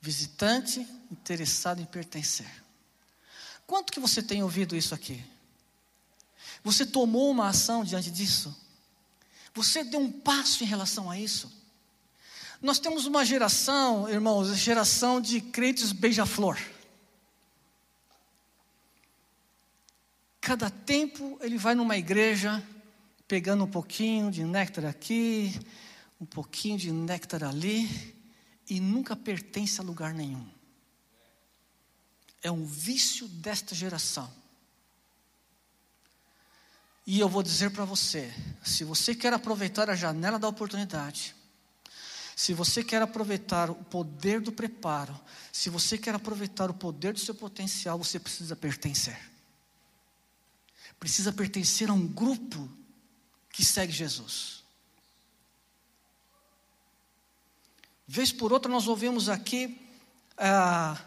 Visitante 0.00 0.86
interessado 1.10 1.80
em 1.80 1.84
pertencer. 1.84 2.46
Quanto 3.66 3.92
que 3.92 3.98
você 3.98 4.22
tem 4.22 4.42
ouvido 4.42 4.76
isso 4.76 4.94
aqui? 4.94 5.24
Você 6.62 6.86
tomou 6.86 7.30
uma 7.30 7.48
ação 7.48 7.84
diante 7.84 8.10
disso? 8.10 8.54
Você 9.54 9.84
deu 9.84 10.00
um 10.00 10.10
passo 10.10 10.62
em 10.62 10.66
relação 10.66 11.10
a 11.10 11.18
isso? 11.18 11.50
Nós 12.60 12.78
temos 12.78 13.06
uma 13.06 13.24
geração, 13.24 14.08
irmãos, 14.08 14.56
geração 14.56 15.20
de 15.20 15.40
crentes 15.40 15.92
beija-flor. 15.92 16.58
Cada 20.44 20.68
tempo 20.68 21.38
ele 21.40 21.56
vai 21.56 21.74
numa 21.74 21.96
igreja, 21.96 22.62
pegando 23.26 23.64
um 23.64 23.70
pouquinho 23.70 24.30
de 24.30 24.44
néctar 24.44 24.84
aqui, 24.84 25.58
um 26.20 26.26
pouquinho 26.26 26.76
de 26.76 26.92
néctar 26.92 27.42
ali, 27.42 28.14
e 28.68 28.78
nunca 28.78 29.16
pertence 29.16 29.80
a 29.80 29.82
lugar 29.82 30.12
nenhum. 30.12 30.46
É 32.42 32.50
um 32.50 32.62
vício 32.62 33.26
desta 33.26 33.74
geração. 33.74 34.30
E 37.06 37.18
eu 37.18 37.28
vou 37.28 37.42
dizer 37.42 37.70
para 37.70 37.86
você: 37.86 38.30
se 38.62 38.84
você 38.84 39.14
quer 39.14 39.32
aproveitar 39.32 39.88
a 39.88 39.96
janela 39.96 40.38
da 40.38 40.46
oportunidade, 40.46 41.34
se 42.36 42.52
você 42.52 42.84
quer 42.84 43.00
aproveitar 43.00 43.70
o 43.70 43.76
poder 43.76 44.42
do 44.42 44.52
preparo, 44.52 45.18
se 45.50 45.70
você 45.70 45.96
quer 45.96 46.14
aproveitar 46.14 46.70
o 46.70 46.74
poder 46.74 47.14
do 47.14 47.18
seu 47.18 47.34
potencial, 47.34 47.96
você 47.96 48.20
precisa 48.20 48.54
pertencer. 48.54 49.33
Precisa 50.98 51.32
pertencer 51.32 51.90
a 51.90 51.92
um 51.92 52.06
grupo 52.06 52.70
que 53.50 53.64
segue 53.64 53.92
Jesus. 53.92 54.64
Vez 58.06 58.32
por 58.32 58.52
outra, 58.52 58.70
nós 58.70 58.86
ouvimos 58.86 59.28
aqui, 59.28 59.80
ah, 60.36 61.02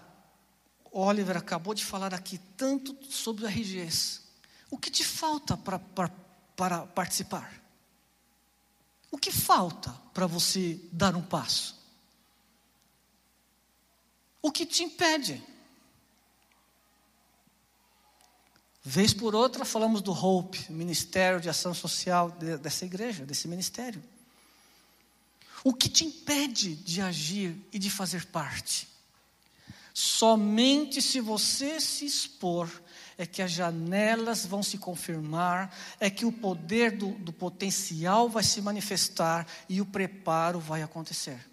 Oliver 0.91 1.38
acabou 1.38 1.73
de 1.73 1.86
falar 1.86 2.13
aqui 2.13 2.39
tanto 2.56 2.97
sobre 3.12 3.45
o 3.45 3.47
RGS. 3.47 4.21
O 4.69 4.78
que 4.78 4.89
te 4.89 5.04
falta 5.04 5.56
para, 5.56 6.88
participar? 6.88 7.62
O 9.12 9.17
que 9.17 9.32
falta 9.32 9.91
para 10.13 10.26
você 10.26 10.80
dar 10.91 11.15
um 11.15 11.21
passo? 11.21 11.78
O 14.41 14.52
que 14.52 14.65
te 14.65 14.84
impede? 14.84 15.41
Vez 18.89 19.13
por 19.13 19.36
outra, 19.36 19.65
falamos 19.65 20.02
do 20.02 20.13
Hope, 20.13 20.71
Ministério 20.71 21.41
de 21.41 21.50
Ação 21.50 21.73
Social 21.73 22.32
dessa 22.32 22.86
igreja, 22.86 23.26
desse 23.26 23.45
ministério. 23.45 24.02
O 25.62 25.73
que 25.73 25.89
te 25.89 26.06
impede 26.06 26.73
de 26.73 27.02
agir 27.02 27.54
e 27.73 27.78
de 27.78 27.89
fazer 27.89 28.28
parte? 28.28 28.88
Somente 29.93 31.02
se 31.02 31.19
você 31.19 31.82
se 31.82 32.06
expor 32.06 32.71
é 33.17 33.26
que 33.26 33.41
as 33.41 33.52
janelas 33.52 34.45
vão 34.45 34.63
se 34.63 34.78
confirmar, 34.78 35.76
é 36.00 36.10
que 36.10 36.26
o 36.26 36.32
poder 36.32 36.95
do, 36.95 37.10
do 37.15 37.34
potencial 37.34 38.30
vai 38.30 38.43
se 38.43 38.62
manifestar 38.62 39.45
e 39.67 39.82
o 39.82 39.86
preparo 39.86 40.62
vai 40.62 40.82
acontecer. 40.82 41.45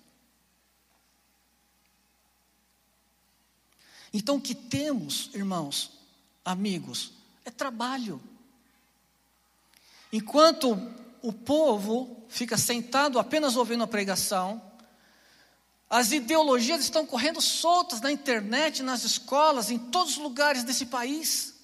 Então, 4.13 4.37
o 4.37 4.41
que 4.41 4.55
temos, 4.55 5.31
irmãos, 5.35 5.99
amigos, 6.45 7.24
é 7.45 7.51
trabalho. 7.51 8.21
Enquanto 10.13 10.81
o 11.23 11.33
povo 11.33 12.25
fica 12.29 12.57
sentado 12.57 13.19
apenas 13.19 13.57
ouvindo 13.57 13.85
a 13.85 13.89
pregação, 13.89 14.63
as 15.89 16.13
ideologias 16.13 16.81
estão 16.81 17.07
correndo 17.07 17.41
soltas 17.41 18.01
na 18.01 18.11
internet, 18.11 18.83
nas 18.83 19.05
escolas, 19.05 19.71
em 19.71 19.79
todos 19.79 20.13
os 20.13 20.19
lugares 20.19 20.65
desse 20.65 20.87
país. 20.87 21.55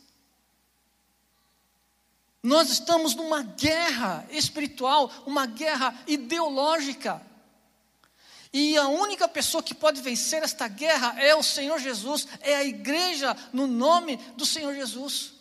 Nós 2.42 2.70
estamos 2.70 3.14
numa 3.14 3.42
guerra 3.42 4.26
espiritual, 4.30 5.10
uma 5.26 5.46
guerra 5.46 5.94
ideológica. 6.06 7.20
E 8.52 8.76
a 8.76 8.88
única 8.88 9.28
pessoa 9.28 9.62
que 9.62 9.74
pode 9.74 10.00
vencer 10.00 10.42
esta 10.42 10.66
guerra 10.66 11.20
é 11.20 11.34
o 11.34 11.42
Senhor 11.42 11.78
Jesus, 11.78 12.26
é 12.40 12.56
a 12.56 12.64
igreja 12.64 13.36
no 13.52 13.66
nome 13.66 14.16
do 14.36 14.46
Senhor 14.46 14.74
Jesus. 14.74 15.39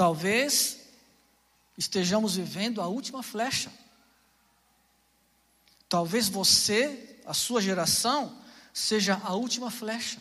Talvez 0.00 0.78
estejamos 1.76 2.36
vivendo 2.36 2.80
a 2.80 2.86
última 2.86 3.22
flecha. 3.22 3.70
Talvez 5.90 6.26
você, 6.26 7.20
a 7.26 7.34
sua 7.34 7.60
geração, 7.60 8.34
seja 8.72 9.20
a 9.22 9.34
última 9.34 9.70
flecha. 9.70 10.18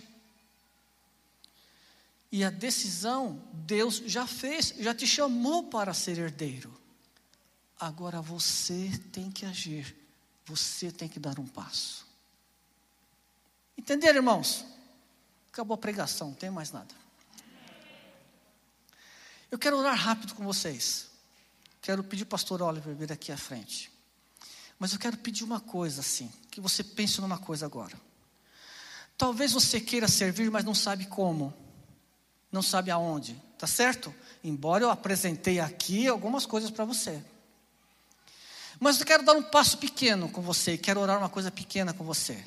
E 2.29 2.43
a 2.43 2.49
decisão 2.49 3.41
Deus 3.53 4.03
já 4.05 4.27
fez, 4.27 4.73
já 4.77 4.93
te 4.93 5.07
chamou 5.07 5.69
para 5.69 5.93
ser 5.93 6.17
herdeiro. 6.17 6.77
Agora 7.79 8.21
você 8.21 8.91
tem 9.13 9.31
que 9.31 9.45
agir, 9.45 9.95
você 10.45 10.91
tem 10.91 11.07
que 11.07 11.21
dar 11.21 11.39
um 11.39 11.47
passo. 11.47 12.05
Entenderam, 13.77 14.17
irmãos? 14.17 14.65
Acabou 15.53 15.75
a 15.75 15.77
pregação, 15.77 16.27
não 16.27 16.35
tem 16.35 16.49
mais 16.49 16.69
nada. 16.69 16.93
Eu 19.51 19.57
quero 19.57 19.77
orar 19.77 19.95
rápido 19.97 20.35
com 20.35 20.43
vocês. 20.43 21.07
Quero 21.81 22.03
pedir 22.03 22.23
o 22.23 22.27
pastor 22.27 22.61
Oliver 22.61 22.95
vir 22.95 23.11
aqui 23.11 23.31
à 23.31 23.37
frente. 23.37 23.91
Mas 24.77 24.93
eu 24.93 24.99
quero 24.99 25.17
pedir 25.17 25.43
uma 25.43 25.59
coisa 25.59 26.01
assim, 26.01 26.31
que 26.51 26.61
você 26.61 26.83
pense 26.83 27.19
numa 27.19 27.37
coisa 27.37 27.65
agora. 27.65 27.99
Talvez 29.17 29.51
você 29.51 29.81
queira 29.81 30.07
servir, 30.07 30.49
mas 30.49 30.63
não 30.63 30.75
sabe 30.75 31.05
como 31.05 31.53
não 32.51 32.61
sabe 32.61 32.89
aonde, 32.91 33.35
tá 33.57 33.67
certo? 33.67 34.13
Embora 34.43 34.83
eu 34.83 34.89
apresentei 34.89 35.59
aqui 35.59 36.07
algumas 36.07 36.45
coisas 36.45 36.71
para 36.71 36.85
você. 36.85 37.23
Mas 38.79 38.99
eu 38.99 39.05
quero 39.05 39.23
dar 39.23 39.33
um 39.33 39.43
passo 39.43 39.77
pequeno 39.77 40.29
com 40.29 40.41
você, 40.41 40.77
quero 40.77 40.99
orar 40.99 41.17
uma 41.17 41.29
coisa 41.29 41.51
pequena 41.51 41.93
com 41.93 42.03
você. 42.03 42.43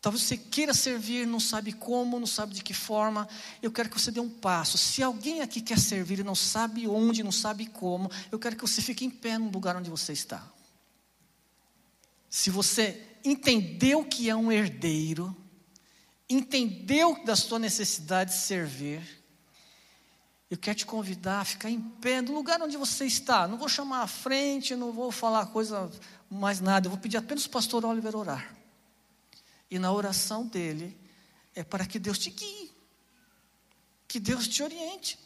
Talvez 0.00 0.24
você 0.24 0.36
queira 0.36 0.72
servir, 0.72 1.26
não 1.26 1.38
sabe 1.38 1.72
como, 1.72 2.18
não 2.18 2.26
sabe 2.26 2.54
de 2.54 2.62
que 2.62 2.72
forma. 2.72 3.28
Eu 3.60 3.70
quero 3.70 3.90
que 3.90 4.00
você 4.00 4.10
dê 4.10 4.18
um 4.18 4.30
passo. 4.30 4.78
Se 4.78 5.02
alguém 5.02 5.42
aqui 5.42 5.60
quer 5.60 5.78
servir 5.78 6.20
e 6.20 6.24
não 6.24 6.34
sabe 6.34 6.88
onde, 6.88 7.22
não 7.22 7.32
sabe 7.32 7.66
como, 7.66 8.10
eu 8.32 8.38
quero 8.38 8.56
que 8.56 8.62
você 8.62 8.80
fique 8.80 9.04
em 9.04 9.10
pé 9.10 9.36
no 9.36 9.50
lugar 9.50 9.76
onde 9.76 9.90
você 9.90 10.14
está. 10.14 10.42
Se 12.30 12.48
você 12.48 13.18
entendeu 13.22 14.02
que 14.04 14.30
é 14.30 14.34
um 14.34 14.50
herdeiro, 14.50 15.36
entendeu 16.30 17.22
da 17.24 17.36
sua 17.36 17.58
necessidade 17.58 18.30
de 18.30 18.38
servir, 18.38 19.02
Eu 20.50 20.58
quero 20.58 20.78
te 20.78 20.86
convidar 20.86 21.42
a 21.42 21.44
ficar 21.44 21.70
em 21.70 21.80
pé 21.80 22.20
no 22.20 22.34
lugar 22.34 22.60
onde 22.60 22.76
você 22.76 23.04
está. 23.04 23.46
Não 23.46 23.56
vou 23.56 23.68
chamar 23.68 24.02
à 24.02 24.06
frente, 24.08 24.74
não 24.74 24.90
vou 24.90 25.12
falar 25.12 25.46
coisa 25.46 25.88
mais 26.28 26.60
nada. 26.60 26.86
Eu 26.86 26.90
vou 26.90 26.98
pedir 26.98 27.18
apenas 27.18 27.44
o 27.44 27.50
pastor 27.50 27.84
Oliver 27.84 28.16
orar. 28.16 28.59
E 29.70 29.78
na 29.78 29.92
oração 29.92 30.46
dele 30.46 30.98
é 31.54 31.62
para 31.62 31.86
que 31.86 31.98
Deus 31.98 32.18
te 32.18 32.30
guie, 32.30 32.72
que 34.08 34.18
Deus 34.18 34.48
te 34.48 34.62
oriente. 34.62 35.18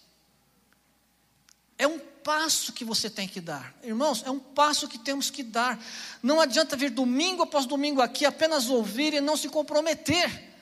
É 1.78 1.86
um 1.86 1.98
passo 1.98 2.72
que 2.72 2.84
você 2.84 3.10
tem 3.10 3.26
que 3.26 3.40
dar. 3.40 3.74
Irmãos, 3.82 4.22
é 4.24 4.30
um 4.30 4.38
passo 4.38 4.86
que 4.86 4.98
temos 4.98 5.30
que 5.30 5.42
dar. 5.42 5.82
Não 6.22 6.40
adianta 6.40 6.76
vir 6.76 6.90
domingo 6.90 7.42
após 7.42 7.66
domingo 7.66 8.00
aqui 8.00 8.24
apenas 8.24 8.68
ouvir 8.68 9.14
e 9.14 9.20
não 9.20 9.36
se 9.36 9.48
comprometer. 9.48 10.52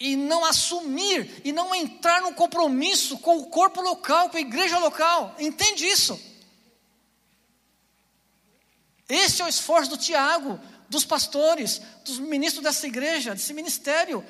E 0.00 0.16
não 0.16 0.44
assumir, 0.44 1.42
e 1.44 1.52
não 1.52 1.72
entrar 1.72 2.22
no 2.22 2.34
compromisso 2.34 3.18
com 3.18 3.38
o 3.38 3.46
corpo 3.46 3.80
local, 3.80 4.30
com 4.30 4.36
a 4.36 4.40
igreja 4.40 4.76
local. 4.78 5.36
Entende 5.38 5.86
isso? 5.86 6.20
Esse 9.08 9.42
é 9.42 9.44
o 9.44 9.48
esforço 9.48 9.90
do 9.90 9.96
Tiago, 9.96 10.58
dos 10.92 11.06
pastores, 11.06 11.80
dos 12.04 12.18
ministros 12.18 12.62
dessa 12.62 12.86
igreja, 12.86 13.34
desse 13.34 13.54
ministério 13.54 14.22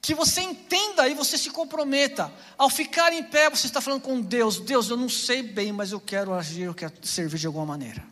que 0.00 0.14
você 0.14 0.40
entenda 0.40 1.08
e 1.08 1.14
você 1.14 1.36
se 1.36 1.50
comprometa. 1.50 2.32
Ao 2.56 2.70
ficar 2.70 3.12
em 3.12 3.22
pé, 3.22 3.50
você 3.50 3.66
está 3.66 3.80
falando 3.80 4.00
com 4.00 4.20
Deus: 4.20 4.60
Deus, 4.60 4.88
eu 4.88 4.96
não 4.96 5.08
sei 5.08 5.42
bem, 5.42 5.72
mas 5.72 5.90
eu 5.90 6.00
quero 6.00 6.32
agir, 6.32 6.62
eu 6.62 6.74
quero 6.74 6.94
servir 7.02 7.38
de 7.38 7.46
alguma 7.46 7.66
maneira. 7.66 8.02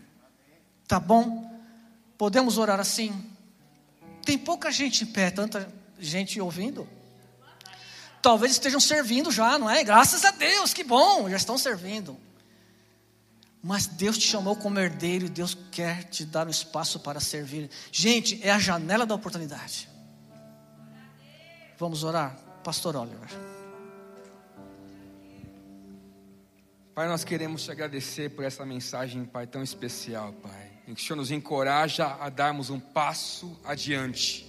Tá 0.87 0.99
bom? 0.99 1.49
Podemos 2.19 2.59
orar 2.59 2.81
assim? 2.81 3.13
Tem 4.25 4.37
pouca 4.37 4.71
gente 4.71 5.05
em 5.05 5.07
pé, 5.07 5.31
tanta 5.31 5.73
gente 5.99 6.41
ouvindo. 6.41 6.89
Talvez 8.21 8.53
estejam 8.53 8.81
servindo 8.81 9.31
já, 9.31 9.59
não 9.59 9.71
é? 9.71 9.83
Graças 9.83 10.25
a 10.25 10.33
Deus, 10.33 10.75
que 10.75 10.85
bom, 10.85 11.31
já 11.31 11.37
estão 11.37 11.57
servindo. 11.57 12.19
Mas 13.63 13.87
Deus 13.87 14.17
te 14.17 14.27
chamou 14.27 14.57
como 14.57 14.79
herdeiro 14.79 15.27
e 15.27 15.29
Deus 15.29 15.57
quer 15.71 16.05
te 16.05 16.25
dar 16.25 16.47
um 16.47 16.51
espaço 16.51 17.01
para 17.01 17.21
servir. 17.21 17.69
Gente, 17.93 18.41
é 18.43 18.51
a 18.51 18.59
janela 18.59 19.05
da 19.05 19.15
oportunidade. 19.15 19.89
Vamos 21.79 22.03
orar? 22.03 22.37
Pastor 22.65 22.97
Oliver. 22.97 23.29
Pai, 26.95 27.09
nós 27.09 27.25
queremos 27.25 27.65
te 27.65 27.71
agradecer 27.71 28.31
por 28.31 28.45
essa 28.45 28.67
mensagem, 28.67 29.25
Pai, 29.25 29.47
tão 29.47 29.63
especial, 29.63 30.33
Pai. 30.35 30.71
Em 30.87 30.95
que 30.95 31.03
o 31.03 31.05
Senhor 31.05 31.17
nos 31.17 31.31
encoraja 31.31 32.17
a 32.21 32.29
darmos 32.29 32.69
um 32.69 32.81
passo 32.81 33.59
adiante. 33.65 34.47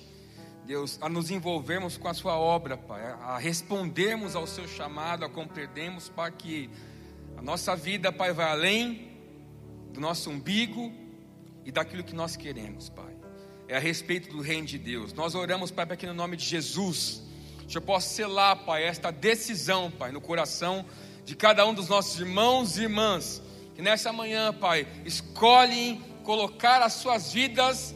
Deus, 0.65 0.97
a 1.01 1.07
nos 1.07 1.31
envolvermos 1.31 1.97
com 1.97 2.07
a 2.07 2.13
Sua 2.13 2.37
obra, 2.37 2.75
Pai, 2.77 3.01
a 3.21 3.37
respondermos 3.37 4.35
ao 4.35 4.47
Seu 4.47 4.67
chamado, 4.67 5.23
a 5.23 5.29
compreendermos, 5.29 6.09
Pai, 6.09 6.31
que 6.31 6.69
a 7.41 7.43
nossa 7.43 7.75
vida, 7.75 8.13
Pai, 8.13 8.31
vai 8.31 8.49
além 8.49 9.11
do 9.91 9.99
nosso 9.99 10.29
umbigo 10.29 10.93
e 11.65 11.71
daquilo 11.71 12.03
que 12.03 12.15
nós 12.15 12.37
queremos, 12.37 12.87
Pai 12.87 13.11
é 13.71 13.77
a 13.77 13.79
respeito 13.79 14.29
do 14.29 14.41
reino 14.41 14.67
de 14.67 14.77
Deus. 14.77 15.13
Nós 15.13 15.33
oramos, 15.33 15.71
Pai, 15.71 15.85
para 15.85 15.95
que 15.95 16.05
no 16.05 16.13
nome 16.13 16.35
de 16.35 16.43
Jesus, 16.43 17.21
o 17.65 17.71
Senhor 17.71 17.81
possa 17.81 18.09
selar, 18.09 18.65
Pai, 18.65 18.83
esta 18.83 19.11
decisão, 19.11 19.89
Pai, 19.89 20.11
no 20.11 20.19
coração 20.19 20.85
de 21.23 21.37
cada 21.37 21.65
um 21.65 21.73
dos 21.73 21.87
nossos 21.87 22.19
irmãos 22.19 22.77
e 22.77 22.81
irmãs, 22.81 23.41
que 23.73 23.81
nessa 23.81 24.11
manhã, 24.11 24.53
Pai, 24.53 24.85
escolhem 25.05 26.03
colocar 26.21 26.81
as 26.81 26.91
suas 26.93 27.31
vidas 27.31 27.95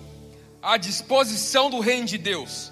à 0.61 0.77
disposição 0.77 1.69
do 1.69 1.81
reino 1.81 2.05
de 2.05 2.17
Deus. 2.17 2.71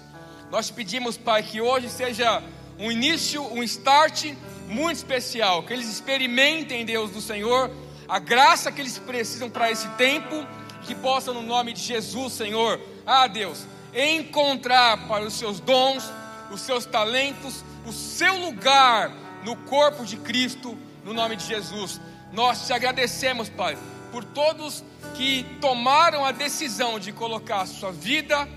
Nós 0.50 0.70
pedimos, 0.70 1.18
Pai, 1.18 1.42
que 1.42 1.60
hoje 1.60 1.90
seja 1.90 2.42
um 2.78 2.90
início, 2.90 3.42
um 3.52 3.62
start 3.62 4.32
muito 4.68 4.96
especial, 4.96 5.62
que 5.62 5.72
eles 5.72 5.88
experimentem, 5.88 6.84
Deus 6.84 7.10
do 7.10 7.20
Senhor, 7.20 7.70
a 8.08 8.18
graça 8.18 8.70
que 8.70 8.80
eles 8.80 8.98
precisam 8.98 9.48
para 9.50 9.70
esse 9.70 9.88
tempo, 9.90 10.46
que 10.82 10.94
possam, 10.94 11.34
no 11.34 11.42
nome 11.42 11.72
de 11.72 11.80
Jesus, 11.80 12.32
Senhor, 12.34 12.80
ah, 13.06 13.26
Deus, 13.26 13.66
encontrar 13.94 15.06
para 15.06 15.24
os 15.24 15.34
seus 15.34 15.60
dons, 15.60 16.04
os 16.50 16.60
seus 16.60 16.84
talentos, 16.84 17.64
o 17.86 17.92
seu 17.92 18.36
lugar 18.38 19.10
no 19.44 19.56
corpo 19.56 20.04
de 20.04 20.16
Cristo, 20.16 20.76
no 21.04 21.12
nome 21.12 21.36
de 21.36 21.46
Jesus. 21.46 22.00
Nós 22.32 22.66
te 22.66 22.72
agradecemos, 22.72 23.48
Pai, 23.48 23.78
por 24.10 24.24
todos 24.24 24.84
que 25.14 25.44
tomaram 25.60 26.24
a 26.24 26.32
decisão 26.32 26.98
de 26.98 27.12
colocar 27.12 27.62
a 27.62 27.66
sua 27.66 27.92
vida, 27.92 28.48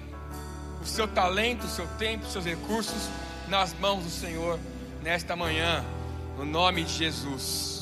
o 0.82 0.86
seu 0.86 1.08
talento, 1.08 1.66
o 1.66 1.70
seu 1.70 1.88
tempo, 1.98 2.26
os 2.26 2.32
seus 2.32 2.46
recursos 2.46 3.10
nas 3.48 3.74
mãos 3.74 4.04
do 4.04 4.10
Senhor 4.10 4.60
nesta 5.02 5.36
manhã, 5.36 5.86
no 6.38 6.46
nome 6.46 6.84
de 6.84 6.90
Jesus. 6.90 7.77